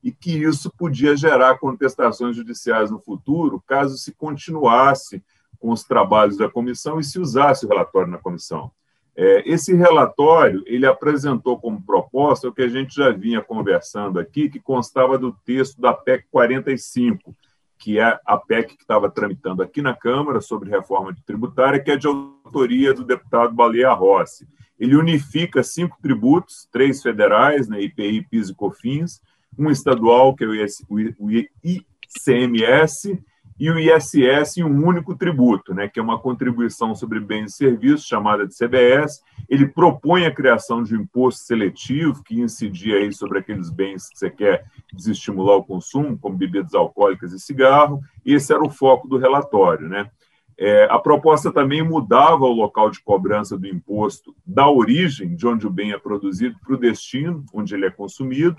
E 0.04 0.12
que 0.12 0.44
isso 0.44 0.70
podia 0.76 1.16
gerar 1.16 1.58
contestações 1.58 2.36
judiciais 2.36 2.90
no 2.90 3.00
futuro, 3.00 3.64
caso 3.66 3.96
se 3.96 4.12
continuasse 4.12 5.24
com 5.58 5.70
os 5.70 5.82
trabalhos 5.82 6.36
da 6.36 6.46
comissão 6.46 7.00
e 7.00 7.04
se 7.04 7.18
usasse 7.18 7.64
o 7.64 7.68
relatório 7.70 8.10
na 8.10 8.18
comissão. 8.18 8.70
É, 9.16 9.48
esse 9.50 9.74
relatório 9.74 10.62
ele 10.66 10.84
apresentou 10.84 11.58
como 11.58 11.80
proposta 11.80 12.46
o 12.46 12.52
que 12.52 12.60
a 12.60 12.68
gente 12.68 12.94
já 12.94 13.12
vinha 13.12 13.40
conversando 13.40 14.20
aqui, 14.20 14.50
que 14.50 14.60
constava 14.60 15.16
do 15.16 15.32
texto 15.42 15.80
da 15.80 15.94
PEC 15.94 16.26
45, 16.30 17.34
que 17.78 17.98
é 17.98 18.20
a 18.26 18.36
PEC 18.36 18.76
que 18.76 18.82
estava 18.82 19.08
tramitando 19.08 19.62
aqui 19.62 19.80
na 19.80 19.94
Câmara 19.94 20.42
sobre 20.42 20.68
reforma 20.68 21.16
tributária, 21.24 21.80
que 21.80 21.90
é 21.90 21.96
de 21.96 22.06
autoria 22.06 22.92
do 22.92 23.04
deputado 23.04 23.54
Baleia 23.54 23.92
Rossi. 23.94 24.46
Ele 24.78 24.96
unifica 24.96 25.62
cinco 25.62 25.96
tributos, 26.02 26.68
três 26.70 27.00
federais, 27.00 27.68
né, 27.68 27.80
IPI, 27.80 28.26
PIS 28.28 28.50
e 28.50 28.54
COFINS, 28.54 29.22
um 29.58 29.70
estadual, 29.70 30.34
que 30.34 30.44
é 30.44 30.46
o 30.46 31.30
ICMS, 31.62 33.18
e 33.58 33.70
o 33.70 33.78
ISS 33.78 34.56
em 34.58 34.64
um 34.64 34.84
único 34.84 35.14
tributo, 35.14 35.72
né, 35.72 35.88
que 35.88 36.00
é 36.00 36.02
uma 36.02 36.18
contribuição 36.18 36.94
sobre 36.94 37.20
bens 37.20 37.52
e 37.52 37.56
serviços, 37.56 38.06
chamada 38.06 38.46
de 38.46 38.54
CBS. 38.54 39.22
Ele 39.48 39.68
propõe 39.68 40.26
a 40.26 40.34
criação 40.34 40.82
de 40.82 40.96
um 40.96 41.02
imposto 41.02 41.44
seletivo 41.44 42.22
que 42.24 42.40
incidia 42.40 42.96
aí 42.96 43.12
sobre 43.12 43.38
aqueles 43.38 43.70
bens 43.70 44.08
que 44.08 44.18
você 44.18 44.30
quer 44.30 44.64
desestimular 44.92 45.56
o 45.56 45.64
consumo, 45.64 46.18
como 46.18 46.36
bebidas 46.36 46.74
alcoólicas 46.74 47.32
e 47.32 47.38
cigarro, 47.38 48.00
e 48.26 48.34
esse 48.34 48.52
era 48.52 48.62
o 48.62 48.70
foco 48.70 49.06
do 49.06 49.18
relatório. 49.18 49.88
Né? 49.88 50.10
É, 50.58 50.86
a 50.90 50.98
proposta 50.98 51.52
também 51.52 51.82
mudava 51.82 52.44
o 52.44 52.52
local 52.52 52.90
de 52.90 53.00
cobrança 53.02 53.56
do 53.56 53.68
imposto 53.68 54.34
da 54.44 54.68
origem, 54.68 55.34
de 55.34 55.46
onde 55.46 55.66
o 55.66 55.70
bem 55.70 55.92
é 55.92 55.98
produzido, 55.98 56.56
para 56.64 56.74
o 56.74 56.78
destino, 56.78 57.44
onde 57.52 57.74
ele 57.74 57.86
é 57.86 57.90
consumido. 57.90 58.56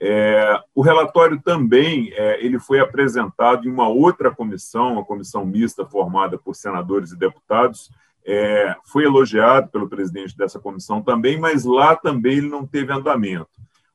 É, 0.00 0.60
o 0.74 0.80
relatório 0.80 1.40
também 1.42 2.12
é, 2.12 2.44
ele 2.44 2.58
foi 2.58 2.78
apresentado 2.78 3.66
em 3.66 3.70
uma 3.70 3.88
outra 3.88 4.30
comissão, 4.30 4.98
a 4.98 5.04
comissão 5.04 5.44
mista 5.44 5.84
formada 5.84 6.38
por 6.38 6.54
senadores 6.54 7.10
e 7.10 7.18
deputados, 7.18 7.90
é, 8.24 8.76
foi 8.84 9.04
elogiado 9.04 9.68
pelo 9.70 9.88
presidente 9.88 10.36
dessa 10.36 10.60
comissão 10.60 11.02
também, 11.02 11.38
mas 11.38 11.64
lá 11.64 11.96
também 11.96 12.38
ele 12.38 12.48
não 12.48 12.66
teve 12.66 12.92
andamento. 12.92 13.48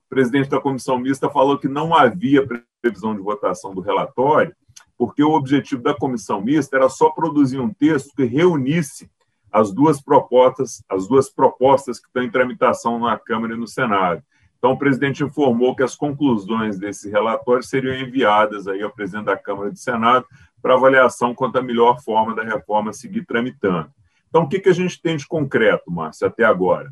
O 0.05 0.09
presidente 0.09 0.49
da 0.49 0.59
comissão 0.59 0.97
mista 0.97 1.29
falou 1.29 1.57
que 1.57 1.67
não 1.67 1.95
havia 1.95 2.45
previsão 2.81 3.15
de 3.15 3.21
votação 3.21 3.73
do 3.73 3.81
relatório, 3.81 4.53
porque 4.97 5.23
o 5.23 5.31
objetivo 5.31 5.81
da 5.81 5.93
comissão 5.93 6.41
mista 6.41 6.75
era 6.75 6.89
só 6.89 7.09
produzir 7.09 7.59
um 7.59 7.73
texto 7.73 8.13
que 8.15 8.23
reunisse 8.23 9.09
as 9.51 9.71
duas 9.71 10.01
propostas, 10.01 10.83
as 10.89 11.07
duas 11.07 11.29
propostas 11.29 11.99
que 11.99 12.07
estão 12.07 12.23
em 12.23 12.31
tramitação 12.31 12.99
na 12.99 13.17
Câmara 13.17 13.53
e 13.53 13.57
no 13.57 13.67
Senado. 13.67 14.23
Então, 14.63 14.71
o 14.71 14.77
presidente 14.77 15.21
informou 15.21 15.75
que 15.75 15.83
as 15.83 15.93
conclusões 15.93 16.79
desse 16.79 17.09
relatório 17.09 17.61
seriam 17.61 17.97
enviadas 17.97 18.65
aí 18.65 18.81
ao 18.81 18.89
presidente 18.89 19.25
da 19.25 19.35
Câmara 19.35 19.67
e 19.67 19.73
do 19.73 19.77
Senado 19.77 20.25
para 20.61 20.73
avaliação 20.73 21.35
quanto 21.35 21.57
à 21.57 21.61
melhor 21.61 22.01
forma 22.01 22.33
da 22.33 22.45
reforma 22.45 22.93
seguir 22.93 23.25
tramitando. 23.25 23.91
Então, 24.29 24.43
o 24.43 24.47
que, 24.47 24.61
que 24.61 24.69
a 24.69 24.73
gente 24.73 25.01
tem 25.01 25.17
de 25.17 25.27
concreto, 25.27 25.91
Márcio, 25.91 26.25
até 26.25 26.45
agora? 26.45 26.87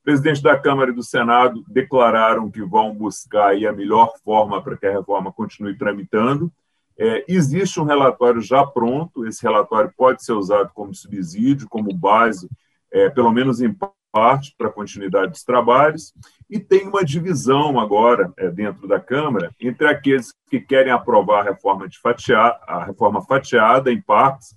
O 0.00 0.02
presidente 0.02 0.42
da 0.42 0.58
Câmara 0.58 0.92
e 0.92 0.94
do 0.94 1.02
Senado 1.02 1.62
declararam 1.68 2.50
que 2.50 2.62
vão 2.62 2.94
buscar 2.94 3.48
aí 3.48 3.66
a 3.66 3.72
melhor 3.72 4.14
forma 4.24 4.62
para 4.62 4.78
que 4.78 4.86
a 4.86 4.92
reforma 4.92 5.30
continue 5.30 5.76
tramitando. 5.76 6.50
É, 6.98 7.22
existe 7.28 7.78
um 7.78 7.84
relatório 7.84 8.40
já 8.40 8.64
pronto, 8.64 9.26
esse 9.26 9.42
relatório 9.42 9.92
pode 9.94 10.24
ser 10.24 10.32
usado 10.32 10.70
como 10.72 10.94
subsídio, 10.94 11.68
como 11.68 11.94
base, 11.94 12.48
é, 12.90 13.10
pelo 13.10 13.30
menos 13.30 13.60
em 13.60 13.70
parte 14.12 14.54
para 14.56 14.70
continuidade 14.70 15.32
dos 15.32 15.44
trabalhos, 15.44 16.12
e 16.48 16.58
tem 16.58 16.88
uma 16.88 17.04
divisão 17.04 17.78
agora 17.78 18.32
é, 18.36 18.50
dentro 18.50 18.88
da 18.88 18.98
Câmara 18.98 19.54
entre 19.60 19.86
aqueles 19.86 20.34
que 20.48 20.60
querem 20.60 20.92
aprovar 20.92 21.40
a 21.40 21.50
reforma, 21.50 21.88
de 21.88 21.98
fatiar, 21.98 22.60
a 22.66 22.84
reforma 22.84 23.22
fatiada 23.22 23.92
em 23.92 24.00
partes, 24.00 24.56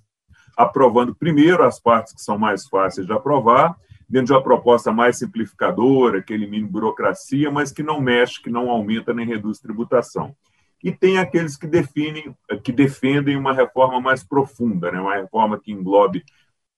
aprovando 0.56 1.14
primeiro 1.14 1.62
as 1.62 1.80
partes 1.80 2.12
que 2.12 2.22
são 2.22 2.38
mais 2.38 2.66
fáceis 2.66 3.06
de 3.06 3.12
aprovar, 3.12 3.76
dentro 4.08 4.26
de 4.26 4.32
uma 4.32 4.42
proposta 4.42 4.92
mais 4.92 5.18
simplificadora, 5.18 6.22
que 6.22 6.32
elimine 6.32 6.66
burocracia, 6.66 7.50
mas 7.50 7.72
que 7.72 7.82
não 7.82 8.00
mexe, 8.00 8.42
que 8.42 8.50
não 8.50 8.70
aumenta 8.70 9.14
nem 9.14 9.26
reduz 9.26 9.58
tributação. 9.58 10.34
E 10.82 10.92
tem 10.92 11.18
aqueles 11.18 11.56
que 11.56 11.66
definem, 11.66 12.36
que 12.62 12.70
defendem 12.70 13.36
uma 13.36 13.54
reforma 13.54 14.00
mais 14.00 14.22
profunda, 14.22 14.92
né? 14.92 15.00
uma 15.00 15.14
reforma 15.14 15.58
que 15.58 15.72
englobe 15.72 16.22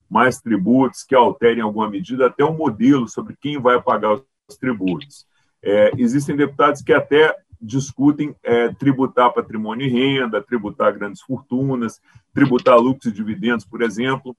mais 0.08 0.40
tributos, 0.40 1.02
que 1.02 1.14
alterem 1.14 1.58
em 1.58 1.62
alguma 1.62 1.90
medida 1.90 2.26
até 2.26 2.44
um 2.44 2.56
modelo 2.56 3.08
sobre 3.08 3.36
quem 3.40 3.60
vai 3.60 3.80
pagar 3.80 4.14
os 4.48 4.56
tributos. 4.56 5.26
É, 5.62 5.90
existem 5.98 6.36
deputados 6.36 6.82
que 6.82 6.92
até 6.92 7.36
discutem 7.60 8.34
é, 8.42 8.68
tributar 8.74 9.32
patrimônio 9.32 9.86
e 9.86 9.90
renda, 9.90 10.42
tributar 10.42 10.92
grandes 10.92 11.22
fortunas, 11.22 12.00
tributar 12.32 12.78
lucros 12.78 13.06
e 13.06 13.12
dividendos, 13.12 13.64
por 13.64 13.82
exemplo. 13.82 14.36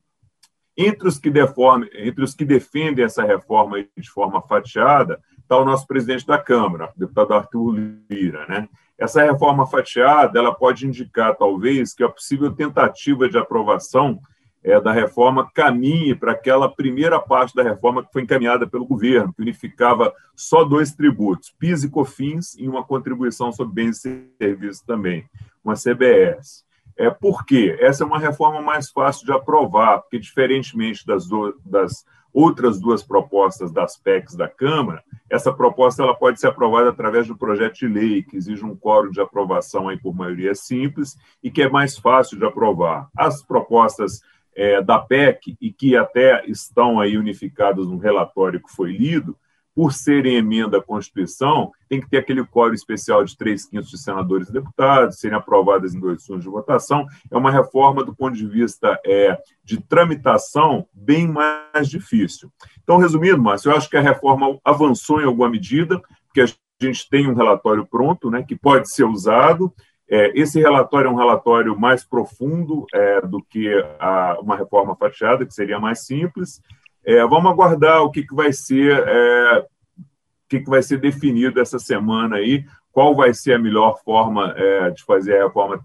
Entre 0.78 1.08
os 1.08 1.18
que, 1.18 1.30
deforme, 1.30 1.90
entre 1.94 2.24
os 2.24 2.36
que 2.36 2.46
defendem 2.46 3.04
essa 3.04 3.24
reforma 3.24 3.84
de 3.98 4.10
forma 4.10 4.42
fatiada, 4.44 5.20
está 5.40 5.58
o 5.58 5.66
nosso 5.66 5.88
presidente 5.88 6.28
da 6.28 6.38
Câmara, 6.38 6.94
o 6.96 7.00
deputado 7.00 7.34
Arthur 7.34 7.76
Lira. 8.10 8.46
Né? 8.48 8.70
Essa 8.98 9.24
reforma 9.24 9.66
fatiada 9.66 10.38
ela 10.38 10.54
pode 10.54 10.86
indicar, 10.86 11.36
talvez, 11.36 11.94
que 11.94 12.04
a 12.04 12.10
possível 12.10 12.52
tentativa 12.52 13.28
de 13.28 13.38
aprovação 13.38 14.20
é, 14.68 14.82
da 14.82 14.92
reforma 14.92 15.50
caminhe 15.54 16.14
para 16.14 16.34
aquela 16.34 16.70
primeira 16.70 17.22
parte 17.22 17.56
da 17.56 17.64
reforma 17.64 18.04
que 18.04 18.12
foi 18.12 18.24
encaminhada 18.24 18.68
pelo 18.68 18.86
governo, 18.86 19.34
que 19.34 19.42
unificava 19.42 20.14
só 20.36 20.66
dois 20.66 20.92
tributos, 20.92 21.56
PIS 21.58 21.86
e 21.86 21.90
COFINS, 21.90 22.56
e 22.60 22.68
uma 22.68 22.84
contribuição 22.84 23.50
sobre 23.54 23.74
bens 23.74 24.04
e 24.04 24.28
serviços 24.38 24.82
também, 24.82 25.26
uma 25.64 25.76
CBS. 25.76 26.66
É, 26.98 27.10
por 27.10 27.46
quê? 27.46 27.78
Essa 27.80 28.04
é 28.04 28.08
uma 28.08 28.20
reforma 28.20 28.62
mais 28.62 28.90
fácil 28.90 29.26
de 29.26 29.32
aprovar, 29.32 30.02
porque, 30.02 30.20
diferentemente 30.20 31.06
das, 31.06 31.28
do, 31.28 31.58
das 31.64 32.04
outras 32.34 32.78
duas 32.78 33.02
propostas 33.02 33.72
das 33.72 33.96
PECs 33.96 34.36
da 34.36 34.50
Câmara, 34.50 35.02
essa 35.30 35.54
proposta 35.54 36.04
ela 36.04 36.14
pode 36.14 36.42
ser 36.42 36.48
aprovada 36.48 36.90
através 36.90 37.26
do 37.28 37.38
projeto 37.38 37.76
de 37.76 37.88
lei, 37.88 38.22
que 38.22 38.36
exige 38.36 38.66
um 38.66 38.76
quórum 38.76 39.12
de 39.12 39.22
aprovação 39.22 39.88
aí 39.88 39.98
por 39.98 40.14
maioria 40.14 40.54
simples 40.54 41.16
e 41.42 41.50
que 41.50 41.62
é 41.62 41.70
mais 41.70 41.98
fácil 41.98 42.38
de 42.38 42.46
aprovar. 42.46 43.08
As 43.16 43.42
propostas 43.42 44.22
é, 44.58 44.82
da 44.82 44.98
PEC 44.98 45.56
e 45.62 45.72
que 45.72 45.96
até 45.96 46.44
estão 46.48 47.00
aí 47.00 47.16
unificadas 47.16 47.86
no 47.86 47.98
relatório 47.98 48.62
que 48.62 48.76
foi 48.76 48.92
lido, 48.92 49.38
por 49.76 49.94
serem 49.94 50.38
emenda 50.38 50.80
à 50.80 50.82
Constituição, 50.82 51.72
tem 51.88 52.02
que 52.02 52.10
ter 52.10 52.18
aquele 52.18 52.44
quórum 52.44 52.74
especial 52.74 53.24
de 53.24 53.38
três 53.38 53.64
quintos 53.64 53.92
de 53.92 54.00
senadores 54.00 54.50
e 54.50 54.52
deputados, 54.52 55.20
serem 55.20 55.38
aprovadas 55.38 55.94
em 55.94 56.00
dois 56.00 56.24
turnos 56.24 56.44
de 56.44 56.50
votação. 56.50 57.06
É 57.30 57.38
uma 57.38 57.52
reforma, 57.52 58.04
do 58.04 58.16
ponto 58.16 58.36
de 58.36 58.48
vista 58.48 59.00
é, 59.06 59.38
de 59.64 59.80
tramitação, 59.80 60.88
bem 60.92 61.28
mais 61.28 61.88
difícil. 61.88 62.52
Então, 62.82 62.98
resumindo, 62.98 63.40
Márcio, 63.40 63.70
eu 63.72 63.78
acho 63.78 63.88
que 63.88 63.98
a 63.98 64.02
reforma 64.02 64.58
avançou 64.66 65.22
em 65.22 65.26
alguma 65.26 65.48
medida, 65.48 66.02
porque 66.26 66.42
a 66.42 66.48
gente 66.84 67.08
tem 67.08 67.30
um 67.30 67.36
relatório 67.36 67.86
pronto, 67.86 68.32
né, 68.32 68.42
que 68.42 68.56
pode 68.56 68.92
ser 68.92 69.04
usado, 69.04 69.72
esse 70.10 70.60
relatório 70.60 71.10
é 71.10 71.12
um 71.12 71.18
relatório 71.18 71.78
mais 71.78 72.04
profundo 72.04 72.86
é, 72.94 73.22
do 73.22 73.44
que 73.44 73.70
a, 74.00 74.38
uma 74.40 74.56
reforma 74.56 74.96
fatiada, 74.96 75.46
que 75.46 75.54
seria 75.54 75.80
mais 75.80 76.06
simples. 76.06 76.62
É, 77.06 77.26
vamos 77.26 77.52
aguardar 77.52 78.02
o 78.04 78.12
que, 78.12 78.24
que 78.24 78.34
vai 78.34 78.54
ser 78.54 79.04
é, 79.06 79.60
o 79.60 80.50
que, 80.50 80.62
que 80.62 80.70
vai 80.70 80.82
ser 80.82 80.98
definido 80.98 81.60
essa 81.60 81.78
semana 81.78 82.38
aí, 82.38 82.66
qual 82.92 83.14
vai 83.14 83.34
ser 83.34 83.54
a 83.54 83.60
melhor 83.60 84.02
forma 84.04 84.54
é, 84.56 84.90
de 84.92 85.04
fazer 85.04 85.38
a 85.38 85.44
reforma 85.44 85.78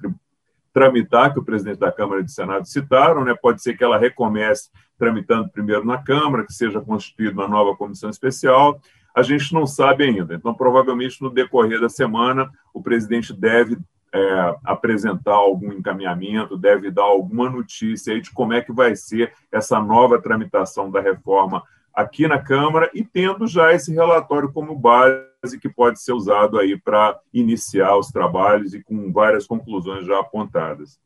tramitar, 0.73 1.33
que 1.33 1.39
o 1.39 1.45
presidente 1.45 1.79
da 1.79 1.93
Câmara 1.93 2.21
e 2.21 2.25
do 2.25 2.31
Senado 2.31 2.67
citaram, 2.67 3.25
né? 3.25 3.35
pode 3.35 3.63
ser 3.63 3.77
que 3.77 3.85
ela 3.85 3.99
recomece 3.99 4.71
tramitando 4.99 5.51
primeiro 5.51 5.85
na 5.85 5.99
Câmara, 5.99 6.47
que 6.47 6.53
seja 6.53 6.81
constituída 6.81 7.33
uma 7.33 7.49
nova 7.49 7.77
comissão 7.77 8.09
especial, 8.09 8.81
a 9.15 9.23
gente 9.23 9.53
não 9.53 9.67
sabe 9.67 10.05
ainda. 10.05 10.35
Então, 10.35 10.55
provavelmente, 10.55 11.21
no 11.21 11.29
decorrer 11.29 11.81
da 11.81 11.89
semana, 11.89 12.51
o 12.73 12.83
presidente 12.83 13.33
deve 13.33 13.77
é, 14.15 14.57
apresentar 14.65 15.35
algum 15.35 15.73
encaminhamento, 15.73 16.59
deve 16.59 16.91
dar 16.91 17.05
alguma 17.05 17.49
notícia 17.49 18.21
de 18.21 18.31
como 18.31 18.53
é 18.53 18.61
que 18.61 18.73
vai 18.73 18.95
ser 18.95 19.33
essa 19.51 19.81
nova 19.81 20.21
tramitação 20.21 20.91
da 20.91 21.01
reforma 21.01 21.63
aqui 21.95 22.27
na 22.27 22.39
Câmara 22.39 22.91
e 22.95 23.05
tendo 23.05 23.47
já 23.47 23.73
esse 23.73 23.93
relatório 23.93 24.53
como 24.53 24.75
base 24.75 25.59
que 25.61 25.69
pode 25.69 26.01
ser 26.01 26.13
usado 26.13 26.59
aí 26.59 26.79
para 26.79 27.19
iniciar 27.33 27.97
os 27.97 28.09
trabalhos 28.09 28.75
e 28.75 28.83
com 28.83 29.13
várias 29.13 29.47
conclusões 29.47 30.07
já 30.07 30.19
apontadas. 30.19 30.99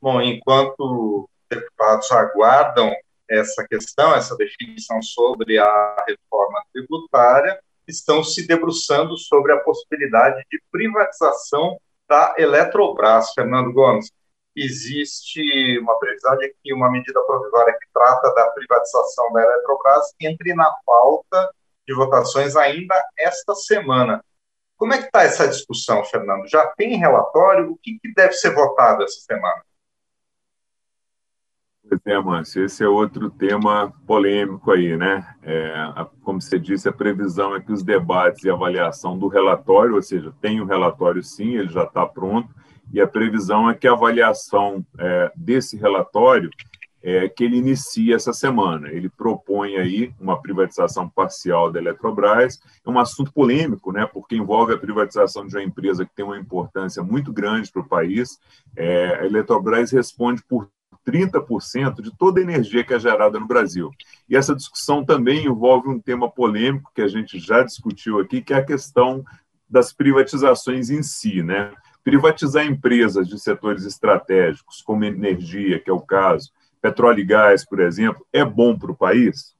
Bom, 0.00 0.20
enquanto 0.20 1.28
deputados 1.48 2.10
aguardam 2.12 2.92
essa 3.28 3.66
questão, 3.66 4.14
essa 4.14 4.36
definição 4.36 5.02
sobre 5.02 5.58
a 5.58 6.04
reforma 6.06 6.62
tributária, 6.72 7.58
estão 7.86 8.22
se 8.24 8.46
debruçando 8.46 9.16
sobre 9.16 9.52
a 9.52 9.60
possibilidade 9.60 10.44
de 10.50 10.60
privatização 10.70 11.78
da 12.08 12.34
Eletrobras. 12.38 13.32
Fernando 13.32 13.72
Gomes, 13.72 14.10
existe 14.56 15.78
uma 15.78 15.98
previsão 15.98 16.36
de 16.38 16.54
que 16.62 16.72
uma 16.72 16.90
medida 16.90 17.20
provisória 17.22 17.76
que 17.78 17.86
trata 17.92 18.34
da 18.34 18.50
privatização 18.50 19.32
da 19.32 19.42
Eletrobras 19.42 20.14
entre 20.20 20.54
na 20.54 20.70
pauta 20.84 21.50
de 21.86 21.94
votações 21.94 22.56
ainda 22.56 22.94
esta 23.18 23.54
semana. 23.54 24.24
Como 24.76 24.92
é 24.92 24.98
que 24.98 25.04
está 25.04 25.22
essa 25.22 25.48
discussão, 25.48 26.04
Fernando? 26.04 26.48
Já 26.48 26.66
tem 26.76 26.96
relatório? 26.96 27.70
O 27.70 27.78
que, 27.78 27.98
que 27.98 28.12
deve 28.12 28.32
ser 28.34 28.54
votado 28.54 29.04
essa 29.04 29.20
semana? 29.20 29.62
Pois 31.88 32.00
é, 32.04 32.18
Márcio, 32.18 32.64
esse 32.64 32.82
é 32.82 32.88
outro 32.88 33.30
tema 33.30 33.92
polêmico 34.06 34.72
aí, 34.72 34.96
né? 34.96 35.24
É, 35.40 35.72
a, 35.94 36.04
como 36.22 36.42
você 36.42 36.58
disse, 36.58 36.88
a 36.88 36.92
previsão 36.92 37.54
é 37.54 37.60
que 37.60 37.72
os 37.72 37.84
debates 37.84 38.42
e 38.42 38.50
avaliação 38.50 39.16
do 39.16 39.28
relatório, 39.28 39.94
ou 39.94 40.02
seja, 40.02 40.32
tem 40.40 40.60
o 40.60 40.64
um 40.64 40.66
relatório 40.66 41.22
sim, 41.22 41.54
ele 41.54 41.68
já 41.68 41.84
está 41.84 42.04
pronto, 42.04 42.48
e 42.92 43.00
a 43.00 43.06
previsão 43.06 43.70
é 43.70 43.74
que 43.74 43.86
a 43.86 43.92
avaliação 43.92 44.84
é, 44.98 45.30
desse 45.36 45.76
relatório 45.76 46.50
é, 47.02 47.28
que 47.28 47.44
ele 47.44 47.56
inicia 47.56 48.16
essa 48.16 48.32
semana. 48.32 48.88
Ele 48.88 49.08
propõe 49.08 49.76
aí 49.76 50.12
uma 50.20 50.42
privatização 50.42 51.08
parcial 51.08 51.70
da 51.70 51.78
Eletrobras, 51.78 52.60
é 52.84 52.90
um 52.90 52.98
assunto 52.98 53.32
polêmico, 53.32 53.92
né, 53.92 54.08
porque 54.12 54.34
envolve 54.34 54.72
a 54.72 54.78
privatização 54.78 55.46
de 55.46 55.54
uma 55.54 55.62
empresa 55.62 56.04
que 56.04 56.14
tem 56.16 56.24
uma 56.24 56.38
importância 56.38 57.00
muito 57.00 57.32
grande 57.32 57.70
para 57.70 57.82
o 57.82 57.88
país. 57.88 58.40
É, 58.74 59.20
a 59.20 59.24
Eletrobras 59.24 59.92
responde 59.92 60.42
por 60.48 60.68
30% 61.06 62.02
de 62.02 62.10
toda 62.16 62.40
a 62.40 62.42
energia 62.42 62.82
que 62.84 62.92
é 62.92 62.98
gerada 62.98 63.38
no 63.38 63.46
Brasil. 63.46 63.90
E 64.28 64.36
essa 64.36 64.54
discussão 64.54 65.04
também 65.04 65.46
envolve 65.46 65.88
um 65.88 66.00
tema 66.00 66.30
polêmico 66.30 66.90
que 66.94 67.02
a 67.02 67.08
gente 67.08 67.38
já 67.38 67.62
discutiu 67.62 68.18
aqui, 68.18 68.42
que 68.42 68.52
é 68.52 68.56
a 68.56 68.64
questão 68.64 69.24
das 69.68 69.92
privatizações 69.92 70.90
em 70.90 71.02
si, 71.02 71.42
né? 71.42 71.72
Privatizar 72.04 72.64
empresas 72.64 73.28
de 73.28 73.38
setores 73.38 73.84
estratégicos, 73.84 74.82
como 74.82 75.04
energia, 75.04 75.80
que 75.80 75.90
é 75.90 75.92
o 75.92 76.00
caso, 76.00 76.50
petróleo 76.80 77.20
e 77.20 77.24
gás, 77.24 77.64
por 77.64 77.80
exemplo, 77.80 78.24
é 78.32 78.44
bom 78.44 78.78
para 78.78 78.92
o 78.92 78.96
país? 78.96 79.55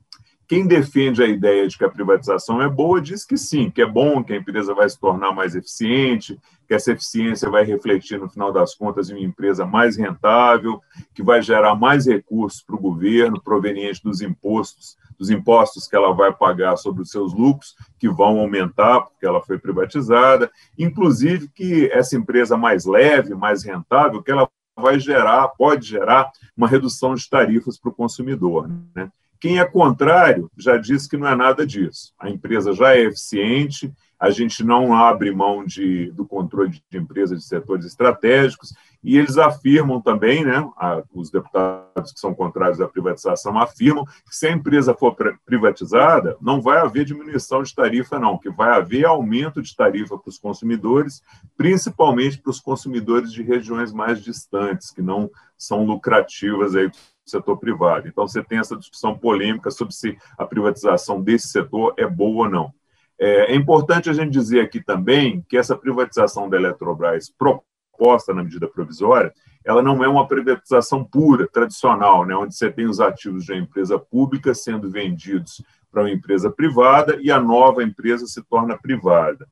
Quem 0.49 0.67
defende 0.67 1.23
a 1.23 1.27
ideia 1.27 1.67
de 1.67 1.77
que 1.77 1.85
a 1.85 1.91
privatização 1.91 2.63
é 2.63 2.69
boa 2.69 3.01
diz 3.01 3.25
que 3.25 3.37
sim, 3.37 3.69
que 3.69 3.83
é 3.83 3.87
bom, 3.87 4.23
que 4.23 4.33
a 4.33 4.37
empresa 4.37 4.73
vai 4.75 4.89
se 4.89 4.99
tornar 4.99 5.33
mais 5.33 5.57
eficiente, 5.57 6.39
que 6.69 6.75
essa 6.75 6.93
eficiência 6.93 7.51
vai 7.51 7.65
refletir, 7.65 8.19
no 8.19 8.29
final 8.29 8.53
das 8.53 8.75
contas, 8.75 9.11
em 9.11 9.15
uma 9.15 9.25
empresa 9.25 9.67
mais 9.67 9.97
rentável, 9.97 10.81
que 11.15 11.23
vai 11.23 11.43
gerar 11.43 11.75
mais 11.75 12.07
recursos 12.07 12.63
para 12.63 12.77
o 12.77 12.81
governo, 12.81 13.43
proveniente 13.43 14.03
dos 14.05 14.21
impostos, 14.21 14.97
dos 15.19 15.31
impostos 15.31 15.89
que 15.89 15.97
ela 15.97 16.13
vai 16.13 16.33
pagar 16.33 16.77
sobre 16.77 17.03
os 17.03 17.11
seus 17.11 17.35
lucros, 17.35 17.75
que 17.99 18.09
vão 18.09 18.39
aumentar 18.39 19.01
porque 19.01 19.27
ela 19.27 19.43
foi 19.43 19.59
privatizada, 19.59 20.51
inclusive 20.79 21.49
que 21.49 21.91
essa 21.93 22.17
empresa 22.17 22.57
mais 22.57 22.85
leve, 22.85 23.35
mais 23.35 23.65
rentável, 23.65 24.23
que 24.23 24.31
ela 24.31 24.49
vai 24.77 25.01
gerar, 25.01 25.49
pode 25.49 25.87
gerar 25.87 26.31
uma 26.57 26.69
redução 26.69 27.15
de 27.15 27.29
tarifas 27.29 27.79
para 27.79 27.91
o 27.91 27.95
consumidor. 27.95 28.71
Né? 28.95 29.11
Quem 29.41 29.59
é 29.59 29.65
contrário 29.65 30.51
já 30.57 30.77
diz 30.77 31.07
que 31.07 31.17
não 31.17 31.27
é 31.27 31.37
nada 31.37 31.67
disso. 31.67 32.13
A 32.19 32.31
empresa 32.31 32.73
já 32.73 32.95
é 32.95 33.03
eficiente, 33.03 33.93
a 34.19 34.31
gente 34.31 34.65
não 34.65 34.95
abre 34.95 35.31
mão 35.31 35.65
de, 35.65 36.11
do 36.13 36.25
controle 36.25 36.71
de 36.91 36.99
empresas 36.99 37.39
de 37.39 37.45
setores 37.47 37.85
estratégicos, 37.85 38.75
e 39.03 39.17
eles 39.17 39.39
afirmam 39.39 40.01
também, 40.01 40.45
né, 40.45 40.69
a, 40.77 41.03
os 41.15 41.31
deputados 41.31 42.13
que 42.13 42.19
são 42.19 42.35
contrários 42.35 42.81
à 42.81 42.89
privatização 42.89 43.59
afirmam 43.59 44.05
que 44.05 44.35
se 44.35 44.47
a 44.47 44.51
empresa 44.51 44.95
for 44.95 45.15
privatizada, 45.45 46.37
não 46.41 46.61
vai 46.61 46.79
haver 46.79 47.05
diminuição 47.05 47.63
de 47.63 47.75
tarifa, 47.75 48.19
não, 48.19 48.39
que 48.39 48.51
vai 48.51 48.77
haver 48.77 49.05
aumento 49.05 49.63
de 49.63 49.77
tarifa 49.77 50.19
para 50.19 50.29
os 50.29 50.39
consumidores, 50.39 51.23
principalmente 51.57 52.39
para 52.39 52.51
os 52.51 52.61
consumidores 52.61 53.33
de 53.33 53.43
regiões 53.43 53.93
mais 53.93 54.21
distantes, 54.21 54.91
que 54.91 55.03
não 55.03 55.31
são 55.57 55.85
lucrativas 55.85 56.75
aí 56.75 56.91
setor 57.25 57.57
privado. 57.59 58.09
Então, 58.09 58.27
você 58.27 58.43
tem 58.43 58.59
essa 58.59 58.77
discussão 58.77 59.19
polêmica 59.19 59.71
sobre 59.71 59.93
se 59.93 60.17
a 60.39 60.47
privatização 60.47 61.21
desse 61.21 61.49
setor 61.49 61.93
é 61.97 62.07
boa 62.07 62.47
ou 62.47 62.51
não. 62.51 62.73
É, 63.19 63.53
é 63.53 63.55
importante 63.55 64.11
a 64.11 64.13
gente 64.13 64.31
dizer 64.31 64.61
aqui 64.61 64.83
também 64.83 65.45
que 65.49 65.57
essa 65.57 65.77
privatização 65.77 66.49
da 66.49 66.57
Eletrobras 66.57 67.31
proposta 67.31 68.35
na 68.35 68.43
medida 68.43 68.69
provisória, 68.69 69.33
ela 69.65 69.83
não 69.83 70.05
é 70.05 70.09
uma 70.09 70.29
privatização 70.29 71.03
pura, 71.03 71.49
tradicional, 71.49 72.25
né, 72.25 72.37
onde 72.37 72.55
você 72.55 72.71
tem 72.71 72.87
os 72.87 73.01
ativos 73.01 73.45
de 73.45 73.53
uma 73.53 73.61
empresa 73.61 73.99
pública 73.99 74.55
sendo 74.55 74.91
vendidos 74.91 75.63
para 75.91 76.03
uma 76.03 76.11
empresa 76.11 76.51
privada 76.51 77.19
e 77.21 77.31
a 77.31 77.41
nova 77.41 77.83
empresa 77.83 78.27
se 78.27 78.43
torna 78.43 78.77
privada. 78.77 79.47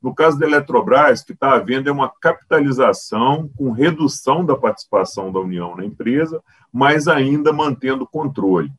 No 0.00 0.14
caso 0.14 0.38
da 0.38 0.46
Eletrobras, 0.46 1.24
que 1.24 1.32
está 1.32 1.54
havendo 1.54 1.88
é 1.88 1.92
uma 1.92 2.08
capitalização 2.08 3.50
com 3.56 3.72
redução 3.72 4.44
da 4.44 4.56
participação 4.56 5.32
da 5.32 5.40
União 5.40 5.76
na 5.76 5.84
empresa, 5.84 6.40
mas 6.72 7.08
ainda 7.08 7.52
mantendo 7.52 8.06
controle. 8.06 8.72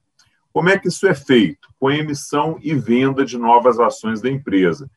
Como 0.53 0.69
é 0.69 0.77
que 0.77 0.87
isso 0.87 1.07
é 1.07 1.13
feito? 1.13 1.67
Com 1.79 1.87
a 1.87 1.95
emissão 1.95 2.57
e 2.61 2.73
venda 2.73 3.23
de 3.23 3.37
novas 3.37 3.79
ações 3.79 4.21
da 4.21 4.29
empresa. 4.29 4.89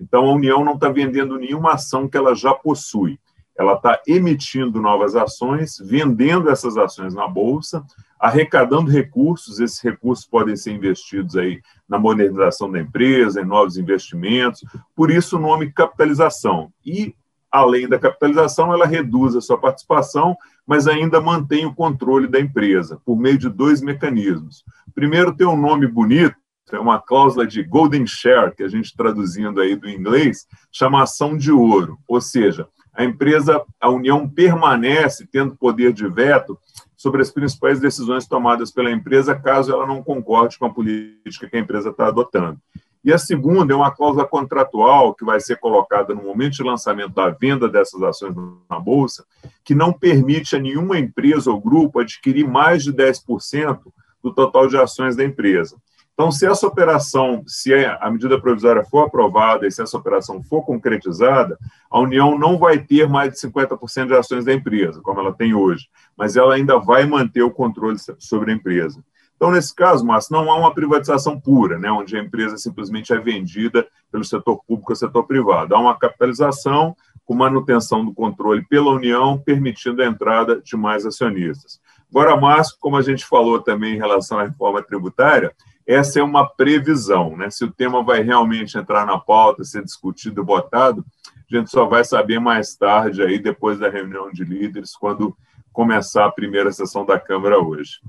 Então, 0.00 0.24
a 0.24 0.32
União 0.32 0.64
não 0.64 0.74
está 0.74 0.88
vendendo 0.88 1.38
nenhuma 1.38 1.72
ação 1.72 2.08
que 2.08 2.16
ela 2.16 2.34
já 2.34 2.54
possui. 2.54 3.18
Ela 3.58 3.74
está 3.74 4.00
emitindo 4.06 4.80
novas 4.80 5.14
ações, 5.14 5.76
vendendo 5.78 6.48
essas 6.48 6.78
ações 6.78 7.12
na 7.12 7.28
Bolsa, 7.28 7.84
arrecadando 8.18 8.90
recursos. 8.90 9.60
Esses 9.60 9.78
recursos 9.82 10.24
podem 10.24 10.56
ser 10.56 10.72
investidos 10.72 11.36
aí 11.36 11.60
na 11.86 11.98
modernização 11.98 12.70
da 12.70 12.80
empresa, 12.80 13.42
em 13.42 13.44
novos 13.44 13.76
investimentos. 13.76 14.64
Por 14.96 15.10
isso, 15.10 15.36
o 15.36 15.40
nome 15.40 15.70
capitalização. 15.70 16.72
E, 16.86 17.14
além 17.52 17.86
da 17.86 17.98
capitalização, 17.98 18.72
ela 18.72 18.86
reduz 18.86 19.36
a 19.36 19.42
sua 19.42 19.58
participação, 19.58 20.34
mas 20.66 20.86
ainda 20.86 21.20
mantém 21.20 21.66
o 21.66 21.74
controle 21.74 22.26
da 22.26 22.40
empresa, 22.40 23.00
por 23.04 23.18
meio 23.18 23.38
de 23.38 23.48
dois 23.48 23.80
mecanismos. 23.80 24.64
Primeiro, 24.94 25.34
tem 25.34 25.46
um 25.46 25.60
nome 25.60 25.86
bonito, 25.86 26.36
é 26.72 26.78
uma 26.78 27.00
cláusula 27.00 27.46
de 27.46 27.62
golden 27.62 28.06
share, 28.06 28.54
que 28.54 28.62
a 28.62 28.68
gente 28.68 28.96
traduzindo 28.96 29.60
aí 29.60 29.74
do 29.74 29.88
inglês, 29.88 30.46
chama 30.70 31.02
ação 31.02 31.36
de 31.36 31.50
ouro, 31.50 31.98
ou 32.06 32.20
seja, 32.20 32.68
a 32.92 33.04
empresa, 33.04 33.62
a 33.80 33.88
União 33.88 34.28
permanece 34.28 35.26
tendo 35.30 35.56
poder 35.56 35.92
de 35.92 36.08
veto 36.08 36.58
sobre 36.96 37.22
as 37.22 37.30
principais 37.30 37.80
decisões 37.80 38.26
tomadas 38.26 38.70
pela 38.70 38.90
empresa, 38.90 39.34
caso 39.34 39.72
ela 39.72 39.86
não 39.86 40.02
concorde 40.02 40.58
com 40.58 40.66
a 40.66 40.70
política 40.70 41.48
que 41.48 41.56
a 41.56 41.60
empresa 41.60 41.90
está 41.90 42.08
adotando. 42.08 42.60
E 43.02 43.12
a 43.12 43.18
segunda 43.18 43.72
é 43.72 43.76
uma 43.76 43.90
cláusula 43.90 44.26
contratual 44.26 45.14
que 45.14 45.24
vai 45.24 45.40
ser 45.40 45.58
colocada 45.58 46.14
no 46.14 46.22
momento 46.22 46.52
de 46.52 46.62
lançamento 46.62 47.14
da 47.14 47.30
venda 47.30 47.68
dessas 47.68 48.02
ações 48.02 48.34
na 48.68 48.78
Bolsa, 48.78 49.24
que 49.64 49.74
não 49.74 49.92
permite 49.92 50.54
a 50.54 50.58
nenhuma 50.58 50.98
empresa 50.98 51.50
ou 51.50 51.60
grupo 51.60 52.00
adquirir 52.00 52.46
mais 52.46 52.84
de 52.84 52.92
10% 52.92 53.80
do 54.22 54.34
total 54.34 54.68
de 54.68 54.76
ações 54.76 55.16
da 55.16 55.24
empresa. 55.24 55.76
Então, 56.12 56.30
se 56.30 56.44
essa 56.44 56.66
operação, 56.66 57.42
se 57.46 57.72
a 57.74 58.10
medida 58.10 58.38
provisória 58.38 58.84
for 58.84 59.06
aprovada 59.06 59.66
e 59.66 59.72
se 59.72 59.80
essa 59.80 59.96
operação 59.96 60.42
for 60.42 60.62
concretizada, 60.62 61.56
a 61.90 61.98
União 61.98 62.38
não 62.38 62.58
vai 62.58 62.78
ter 62.78 63.08
mais 63.08 63.32
de 63.32 63.40
50% 63.40 64.08
de 64.08 64.14
ações 64.14 64.44
da 64.44 64.52
empresa, 64.52 65.00
como 65.00 65.18
ela 65.18 65.32
tem 65.32 65.54
hoje, 65.54 65.88
mas 66.14 66.36
ela 66.36 66.54
ainda 66.54 66.78
vai 66.78 67.06
manter 67.06 67.40
o 67.40 67.50
controle 67.50 67.96
sobre 68.18 68.52
a 68.52 68.54
empresa. 68.54 69.02
Então, 69.40 69.52
nesse 69.52 69.74
caso, 69.74 70.04
Márcio, 70.04 70.34
não 70.36 70.50
há 70.50 70.58
uma 70.58 70.74
privatização 70.74 71.40
pura, 71.40 71.78
né, 71.78 71.90
onde 71.90 72.14
a 72.14 72.20
empresa 72.20 72.58
simplesmente 72.58 73.10
é 73.10 73.18
vendida 73.18 73.88
pelo 74.12 74.22
setor 74.22 74.62
público 74.66 74.92
ou 74.92 74.96
setor 74.96 75.26
privado. 75.26 75.74
Há 75.74 75.80
uma 75.80 75.98
capitalização 75.98 76.94
com 77.24 77.34
manutenção 77.34 78.04
do 78.04 78.12
controle 78.12 78.62
pela 78.68 78.90
União, 78.90 79.38
permitindo 79.38 80.02
a 80.02 80.06
entrada 80.06 80.60
de 80.60 80.76
mais 80.76 81.06
acionistas. 81.06 81.80
Agora, 82.10 82.36
Márcio, 82.36 82.76
como 82.78 82.98
a 82.98 83.00
gente 83.00 83.24
falou 83.24 83.58
também 83.62 83.94
em 83.94 83.98
relação 83.98 84.38
à 84.38 84.42
reforma 84.42 84.82
tributária, 84.82 85.54
essa 85.86 86.20
é 86.20 86.22
uma 86.22 86.46
previsão, 86.46 87.34
né? 87.34 87.48
Se 87.48 87.64
o 87.64 87.72
tema 87.72 88.02
vai 88.02 88.20
realmente 88.20 88.76
entrar 88.76 89.06
na 89.06 89.18
pauta, 89.18 89.64
ser 89.64 89.82
discutido 89.82 90.42
e 90.42 90.44
votado, 90.44 91.02
a 91.50 91.56
gente 91.56 91.70
só 91.70 91.86
vai 91.86 92.04
saber 92.04 92.40
mais 92.40 92.76
tarde, 92.76 93.22
aí 93.22 93.38
depois 93.38 93.78
da 93.78 93.88
reunião 93.88 94.30
de 94.30 94.44
líderes, 94.44 94.94
quando 94.94 95.34
começar 95.72 96.26
a 96.26 96.30
primeira 96.30 96.70
sessão 96.72 97.06
da 97.06 97.18
Câmara 97.18 97.58
hoje. 97.58 98.00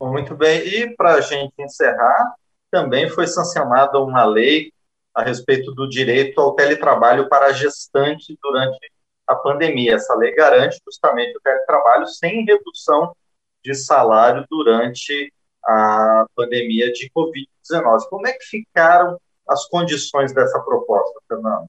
Muito 0.00 0.34
bem. 0.36 0.60
E 0.60 0.94
para 0.96 1.14
a 1.14 1.20
gente 1.20 1.52
encerrar, 1.58 2.34
também 2.70 3.08
foi 3.08 3.26
sancionada 3.26 3.98
uma 3.98 4.24
lei 4.24 4.72
a 5.14 5.22
respeito 5.22 5.72
do 5.72 5.88
direito 5.88 6.40
ao 6.40 6.54
teletrabalho 6.54 7.28
para 7.28 7.46
a 7.46 7.52
gestante 7.52 8.38
durante 8.42 8.78
a 9.26 9.34
pandemia. 9.34 9.94
Essa 9.94 10.14
lei 10.14 10.34
garante 10.34 10.80
justamente 10.84 11.36
o 11.36 11.40
teletrabalho 11.40 12.06
sem 12.06 12.44
redução 12.44 13.14
de 13.64 13.74
salário 13.74 14.44
durante 14.48 15.32
a 15.64 16.24
pandemia 16.36 16.92
de 16.92 17.10
Covid-19. 17.10 18.08
Como 18.08 18.26
é 18.26 18.32
que 18.32 18.44
ficaram 18.44 19.18
as 19.48 19.66
condições 19.66 20.32
dessa 20.32 20.60
proposta, 20.60 21.20
Fernando? 21.26 21.66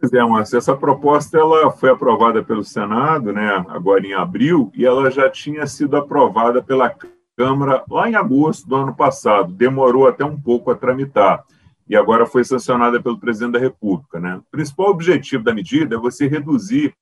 Pois 0.00 0.12
é, 0.12 0.22
Márcio, 0.22 0.58
essa 0.58 0.76
proposta 0.76 1.38
ela 1.38 1.70
foi 1.70 1.90
aprovada 1.90 2.42
pelo 2.42 2.62
Senado, 2.62 3.32
né, 3.32 3.64
agora 3.68 4.06
em 4.06 4.12
abril, 4.12 4.70
e 4.74 4.84
ela 4.84 5.10
já 5.10 5.30
tinha 5.30 5.66
sido 5.66 5.96
aprovada 5.96 6.62
pela 6.62 6.90
Câmara 7.36 7.84
lá 7.90 8.08
em 8.08 8.14
agosto 8.14 8.68
do 8.68 8.76
ano 8.76 8.94
passado. 8.94 9.52
Demorou 9.52 10.06
até 10.06 10.24
um 10.24 10.40
pouco 10.40 10.70
a 10.70 10.74
tramitar 10.74 11.44
e 11.88 11.96
agora 11.96 12.26
foi 12.26 12.44
sancionada 12.44 13.02
pelo 13.02 13.18
presidente 13.18 13.52
da 13.52 13.58
República. 13.58 14.18
Né? 14.18 14.36
O 14.36 14.50
principal 14.50 14.88
objetivo 14.88 15.44
da 15.44 15.54
medida 15.54 15.96
é 15.96 15.98
você 15.98 16.26
reduzir 16.26 16.94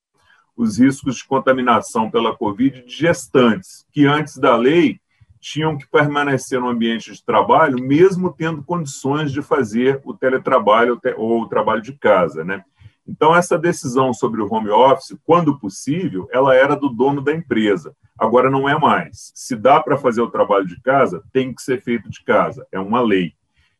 os 0.56 0.78
riscos 0.78 1.16
de 1.16 1.26
contaminação 1.26 2.10
pela 2.10 2.36
Covid 2.36 2.84
de 2.84 2.94
gestantes, 2.94 3.86
que 3.92 4.06
antes 4.06 4.36
da 4.36 4.56
lei 4.56 5.00
tinham 5.40 5.76
que 5.76 5.88
permanecer 5.88 6.60
no 6.60 6.68
ambiente 6.68 7.12
de 7.12 7.24
trabalho, 7.24 7.82
mesmo 7.82 8.32
tendo 8.32 8.62
condições 8.62 9.32
de 9.32 9.42
fazer 9.42 10.00
o 10.04 10.14
teletrabalho 10.14 11.00
ou 11.16 11.42
o 11.42 11.48
trabalho 11.48 11.82
de 11.82 11.92
casa, 11.94 12.44
né? 12.44 12.64
Então, 13.06 13.34
essa 13.34 13.58
decisão 13.58 14.14
sobre 14.14 14.40
o 14.40 14.52
home 14.52 14.70
office, 14.70 15.16
quando 15.24 15.58
possível, 15.58 16.28
ela 16.32 16.54
era 16.54 16.76
do 16.76 16.88
dono 16.88 17.20
da 17.20 17.32
empresa. 17.32 17.94
Agora 18.18 18.48
não 18.48 18.68
é 18.68 18.78
mais. 18.78 19.32
Se 19.34 19.56
dá 19.56 19.80
para 19.80 19.98
fazer 19.98 20.22
o 20.22 20.30
trabalho 20.30 20.66
de 20.66 20.80
casa, 20.80 21.22
tem 21.32 21.52
que 21.52 21.62
ser 21.62 21.82
feito 21.82 22.08
de 22.08 22.22
casa. 22.22 22.66
É 22.70 22.78
uma 22.78 23.00
lei. 23.00 23.32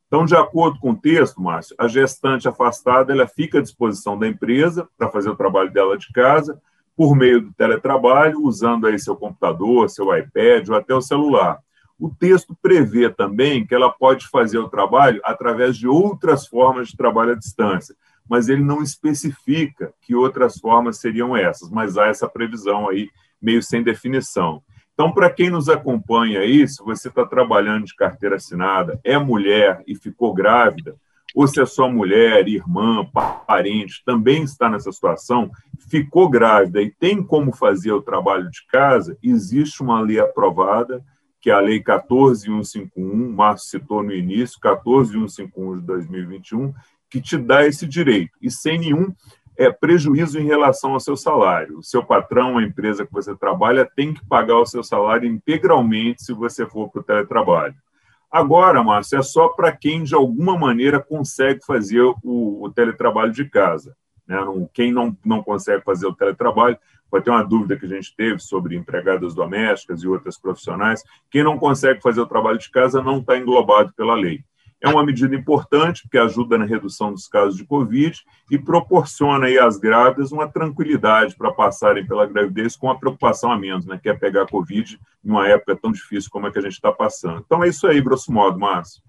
Então, 0.07 0.25
de 0.27 0.37
acordo 0.37 0.79
com 0.79 0.91
o 0.91 0.97
texto, 0.97 1.41
Márcio, 1.41 1.75
a 1.79 1.89
gestante 1.89 2.49
afastada 2.49 3.13
ela 3.13 3.27
fica 3.27 3.59
à 3.59 3.63
disposição 3.63 4.19
da 4.19 4.29
empresa 4.29 4.87
para 4.99 5.09
fazer 5.09 5.31
o 5.31 5.37
trabalho 5.37 5.73
dela 5.73 5.97
de 5.97 6.13
casa, 6.13 6.61
por 6.95 7.17
meio 7.17 7.41
do 7.41 7.53
teletrabalho, 7.55 8.43
usando 8.43 8.87
aí 8.87 8.99
seu 8.99 9.17
computador, 9.17 9.89
seu 9.89 10.15
iPad 10.15 10.69
ou 10.69 10.75
até 10.75 10.95
o 10.95 11.01
celular. 11.01 11.59
O 11.99 12.11
texto 12.11 12.55
prevê 12.61 13.09
também 13.09 13.65
que 13.67 13.75
ela 13.75 13.91
pode 13.91 14.27
fazer 14.29 14.59
o 14.59 14.69
trabalho 14.69 15.21
através 15.25 15.77
de 15.77 15.89
outras 15.89 16.47
formas 16.47 16.89
de 16.89 16.97
trabalho 16.97 17.33
à 17.33 17.35
distância, 17.35 17.95
mas 18.29 18.49
ele 18.49 18.63
não 18.63 18.83
especifica 18.83 19.93
que 20.01 20.15
outras 20.15 20.59
formas 20.59 20.99
seriam 20.99 21.37
essas, 21.37 21.71
mas 21.71 21.97
há 21.97 22.07
essa 22.07 22.29
previsão 22.29 22.89
aí 22.89 23.09
meio 23.41 23.63
sem 23.63 23.83
definição. 23.83 24.63
Então, 24.95 25.13
para 25.13 25.31
quem 25.31 25.51
nos 25.51 25.69
acompanha 25.69 26.41
aí, 26.41 26.67
se 26.69 26.83
você 26.83 27.09
está 27.09 27.25
trabalhando 27.25 27.87
de 27.87 27.97
carteira 27.97 28.37
assinada, 28.37 29.01
é 29.03 29.19
mulher 29.19 29.83
e 29.87 29.95
ficou 29.95 30.35
grávida, 30.35 30.95
ou 31.35 31.47
se 31.47 31.61
a 31.61 31.67
sua 31.67 31.89
mulher, 31.89 32.47
irmã, 32.47 33.05
parente 33.47 34.03
também 34.05 34.43
está 34.43 34.69
nessa 34.69 34.93
situação, 34.93 35.51
ficou 35.89 36.29
grávida 36.29 36.83
e 36.83 36.91
tem 36.91 37.23
como 37.23 37.53
fazer 37.53 37.93
o 37.93 38.03
trabalho 38.03 38.51
de 38.51 38.67
casa, 38.67 39.17
existe 39.23 39.83
uma 39.83 40.01
lei 40.01 40.21
aprovada, 40.21 41.03
que 41.41 41.51
é 41.51 41.53
a 41.53 41.59
Lei 41.59 41.83
14151, 41.83 43.33
Márcio 43.33 43.81
citou 43.81 44.03
no 44.03 44.13
início, 44.13 44.61
14151 44.61 45.81
de 45.81 45.87
2021, 45.87 46.73
que 47.13 47.21
te 47.21 47.37
dá 47.37 47.67
esse 47.67 47.87
direito, 47.87 48.33
e 48.41 48.51
sem 48.51 48.79
nenhum 48.79 49.13
é, 49.59 49.71
prejuízo 49.71 50.41
em 50.41 50.47
relação 50.47 50.95
ao 50.95 51.01
seu 51.01 51.15
salário. 51.15 51.79
O 51.79 51.83
seu 51.83 52.03
patrão, 52.03 52.57
a 52.57 52.63
empresa 52.63 53.05
que 53.05 53.13
você 53.13 53.37
trabalha, 53.37 53.85
tem 53.85 54.15
que 54.15 54.27
pagar 54.27 54.57
o 54.57 54.65
seu 54.65 54.83
salário 54.83 55.29
integralmente 55.29 56.23
se 56.23 56.33
você 56.33 56.65
for 56.65 56.89
para 56.89 57.01
o 57.03 57.05
teletrabalho. 57.05 57.75
Agora, 58.31 58.83
Márcio, 58.83 59.19
é 59.19 59.23
só 59.23 59.49
para 59.49 59.71
quem 59.71 60.03
de 60.03 60.15
alguma 60.15 60.57
maneira 60.59 60.99
consegue 60.99 61.61
fazer 61.67 62.01
o, 62.01 62.65
o 62.65 62.73
teletrabalho 62.75 63.31
de 63.31 63.45
casa. 63.45 63.95
Né? 64.27 64.39
Quem 64.73 64.91
não, 64.91 65.15
não 65.23 65.43
consegue 65.43 65.85
fazer 65.85 66.07
o 66.07 66.15
teletrabalho, 66.15 66.79
pode 67.11 67.27
ter 67.27 67.31
uma 67.31 67.45
dúvida 67.45 67.77
que 67.77 67.85
a 67.85 67.89
gente 67.91 68.17
teve 68.17 68.39
sobre 68.39 68.75
empregadas 68.75 69.35
domésticas 69.35 70.03
e 70.03 70.09
outras 70.09 70.39
profissionais. 70.39 71.03
Quem 71.31 71.45
não 71.45 71.59
consegue 71.59 72.01
fazer 72.01 72.23
o 72.23 72.27
trabalho 72.27 72.59
de 72.59 72.71
casa 72.71 73.03
não 73.03 73.19
está 73.19 73.37
englobado 73.37 73.93
pela 73.95 74.15
lei. 74.15 74.43
É 74.83 74.89
uma 74.89 75.07
medida 75.07 75.35
importante, 75.37 76.03
porque 76.03 76.19
ajuda 76.19 76.59
na 76.59 76.65
redução 76.65 77.13
dos 77.13 77.29
casos 77.29 77.57
de 77.57 77.65
Covid 77.65 78.21
e 78.51 78.59
proporciona 78.59 79.47
aí 79.47 79.57
às 79.57 79.79
grávidas 79.79 80.33
uma 80.33 80.51
tranquilidade 80.51 81.37
para 81.37 81.53
passarem 81.53 82.05
pela 82.05 82.27
gravidez 82.27 82.75
com 82.75 82.91
a 82.91 82.99
preocupação 82.99 83.53
a 83.53 83.59
menos, 83.59 83.87
né, 83.87 83.99
que 84.03 84.09
é 84.09 84.15
pegar 84.15 84.47
Covid 84.49 84.99
em 85.25 85.31
uma 85.31 85.49
época 85.49 85.77
tão 85.77 85.93
difícil 85.93 86.31
como 86.33 86.49
a 86.49 86.53
que 86.53 86.59
a 86.59 86.63
gente 86.63 86.73
está 86.73 86.91
passando. 86.91 87.45
Então 87.47 87.63
é 87.63 87.69
isso 87.69 87.87
aí, 87.87 88.01
grosso 88.01 88.33
modo, 88.33 88.59
Márcio. 88.59 89.01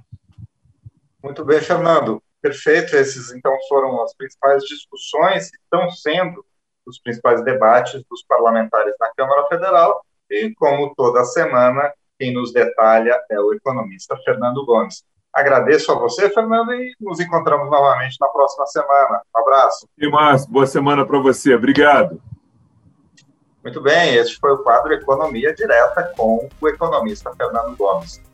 Muito 1.23 1.43
bem, 1.43 1.59
Fernando. 1.59 2.21
Perfeito. 2.41 2.95
Esses, 2.97 3.31
então, 3.31 3.57
foram 3.69 4.03
as 4.03 4.13
principais 4.13 4.63
discussões 4.65 5.49
que 5.49 5.57
estão 5.57 5.89
sendo 5.89 6.45
os 6.85 6.99
principais 6.99 7.41
debates 7.43 8.03
dos 8.09 8.23
parlamentares 8.27 8.93
na 8.99 9.09
Câmara 9.15 9.47
Federal. 9.47 10.05
E, 10.29 10.53
como 10.55 10.93
toda 10.93 11.23
semana, 11.23 11.93
quem 12.19 12.33
nos 12.33 12.51
detalha 12.51 13.17
é 13.31 13.39
o 13.39 13.53
economista 13.53 14.17
Fernando 14.25 14.65
Gomes. 14.65 15.03
Agradeço 15.33 15.91
a 15.91 15.95
você, 15.95 16.29
Fernando, 16.29 16.73
e 16.73 16.95
nos 17.01 17.19
encontramos 17.19 17.69
novamente 17.69 18.17
na 18.21 18.27
próxima 18.27 18.67
semana. 18.67 19.21
Um 19.35 19.39
abraço. 19.41 19.87
E 19.97 20.07
mais, 20.07 20.45
boa 20.45 20.67
semana 20.67 21.05
para 21.05 21.19
você. 21.19 21.55
Obrigado. 21.55 22.21
Muito 23.63 23.81
bem, 23.81 24.15
este 24.15 24.39
foi 24.39 24.51
o 24.51 24.59
quadro 24.59 24.93
Economia 24.93 25.53
Direta 25.53 26.13
com 26.15 26.49
o 26.61 26.67
economista 26.67 27.33
Fernando 27.35 27.75
Gomes. 27.75 28.21